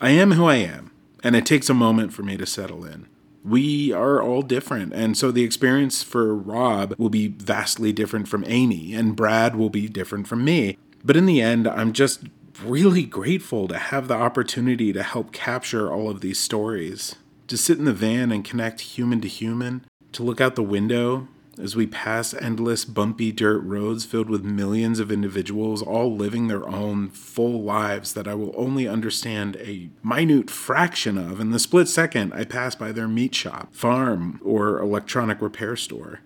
[0.01, 0.93] I am who I am,
[1.25, 3.09] and it takes a moment for me to settle in.
[3.43, 8.45] We are all different, and so the experience for Rob will be vastly different from
[8.47, 10.77] Amy, and Brad will be different from me.
[11.03, 12.25] But in the end, I'm just
[12.63, 17.17] really grateful to have the opportunity to help capture all of these stories.
[17.49, 21.29] To sit in the van and connect human to human, to look out the window
[21.63, 26.69] as we pass endless bumpy dirt roads filled with millions of individuals all living their
[26.69, 31.87] own full lives that I will only understand a minute fraction of in the split
[31.87, 36.21] second I pass by their meat shop, farm, or electronic repair store.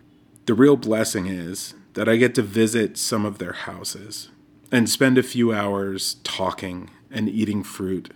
[0.46, 4.30] The real blessing is that I get to visit some of their houses
[4.72, 8.12] and spend a few hours talking and eating fruit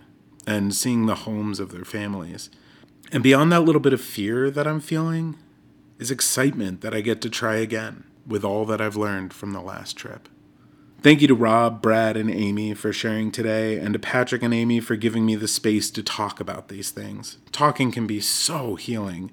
[0.47, 2.49] and seeing the homes of their families.
[3.11, 5.37] And beyond that little bit of fear that I'm feeling
[6.01, 9.61] is excitement that I get to try again with all that I've learned from the
[9.61, 10.27] last trip.
[11.01, 14.79] Thank you to Rob, Brad, and Amy for sharing today, and to Patrick and Amy
[14.79, 17.37] for giving me the space to talk about these things.
[17.51, 19.31] Talking can be so healing.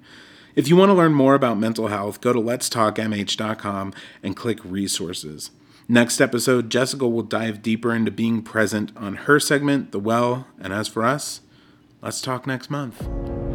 [0.55, 5.49] If you want to learn more about mental health, go to letstalkmh.com and click resources.
[5.87, 10.71] Next episode, Jessica will dive deeper into being present on her segment, The Well, and
[10.71, 11.41] as for us,
[12.03, 13.48] let's talk next month.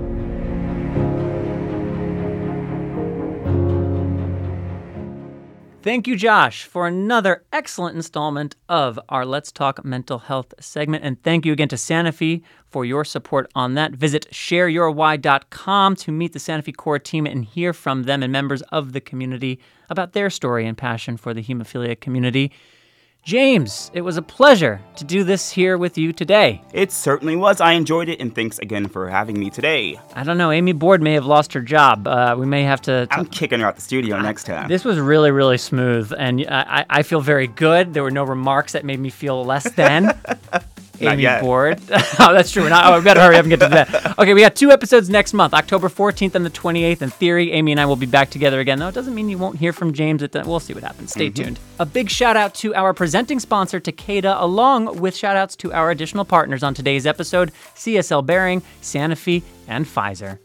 [5.85, 11.05] Thank you, Josh, for another excellent installment of our Let's Talk Mental Health segment.
[11.05, 12.40] And thank you again to Sanofi
[12.70, 13.93] for your support on that.
[13.93, 18.94] Visit shareyourwhy.com to meet the Sanofi core team and hear from them and members of
[18.94, 22.51] the community about their story and passion for the hemophilia community.
[23.24, 26.60] James, it was a pleasure to do this here with you today.
[26.74, 27.59] It certainly was.
[27.59, 29.98] I enjoyed it, and thanks again for having me today.
[30.14, 30.51] I don't know.
[30.51, 32.06] Amy Board may have lost her job.
[32.06, 33.09] Uh, we may have to.
[33.10, 34.68] I'm kicking her out the studio next time.
[34.68, 37.94] This was really, really smooth, and I, I feel very good.
[37.94, 40.18] There were no remarks that made me feel less than.
[41.00, 41.26] Amy.
[41.40, 41.80] Board.
[41.90, 42.62] oh, that's true.
[42.62, 44.14] We're not, oh, we better hurry up and get to that.
[44.18, 47.02] Okay, we got two episodes next month, October 14th and the 28th.
[47.02, 48.78] In theory, Amy and I will be back together again.
[48.78, 50.22] Though it doesn't mean you won't hear from James.
[50.22, 51.10] At the, we'll see what happens.
[51.10, 51.34] Stay Mhm.
[51.34, 51.58] tuned.
[51.80, 55.90] A big shout out to our presenting sponsor, Takeda, along with shout outs to our
[55.90, 60.38] additional partners on today's episode CSL Behring, Sanofi, and Pfizer.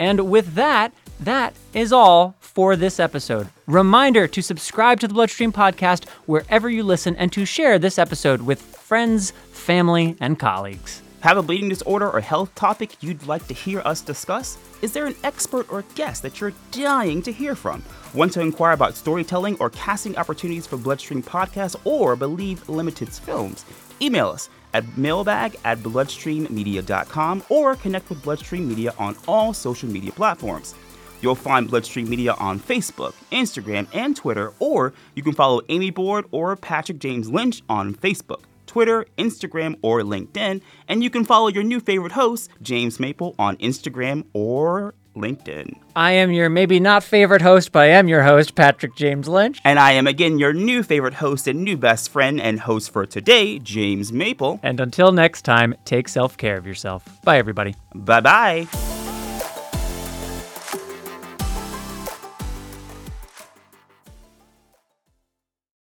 [0.00, 3.48] And with that, that is all for this episode.
[3.66, 8.42] Reminder to subscribe to the Bloodstream Podcast wherever you listen and to share this episode
[8.42, 9.32] with friends,
[9.62, 11.02] family, and colleagues.
[11.20, 14.58] Have a bleeding disorder or health topic you'd like to hear us discuss?
[14.82, 17.84] Is there an expert or guest that you're dying to hear from?
[18.12, 23.64] Want to inquire about storytelling or casting opportunities for Bloodstream Podcasts or Believe Limitless films?
[24.00, 30.10] Email us at mailbag at bloodstreammedia.com or connect with Bloodstream Media on all social media
[30.10, 30.74] platforms.
[31.20, 36.24] You'll find Bloodstream Media on Facebook, Instagram, and Twitter, or you can follow Amy Board
[36.32, 38.40] or Patrick James Lynch on Facebook,
[38.72, 40.62] Twitter, Instagram, or LinkedIn.
[40.88, 45.76] And you can follow your new favorite host, James Maple, on Instagram or LinkedIn.
[45.94, 49.60] I am your maybe not favorite host, but I am your host, Patrick James Lynch.
[49.62, 53.04] And I am again your new favorite host and new best friend and host for
[53.04, 54.58] today, James Maple.
[54.62, 57.06] And until next time, take self care of yourself.
[57.24, 57.74] Bye, everybody.
[57.94, 58.91] Bye bye.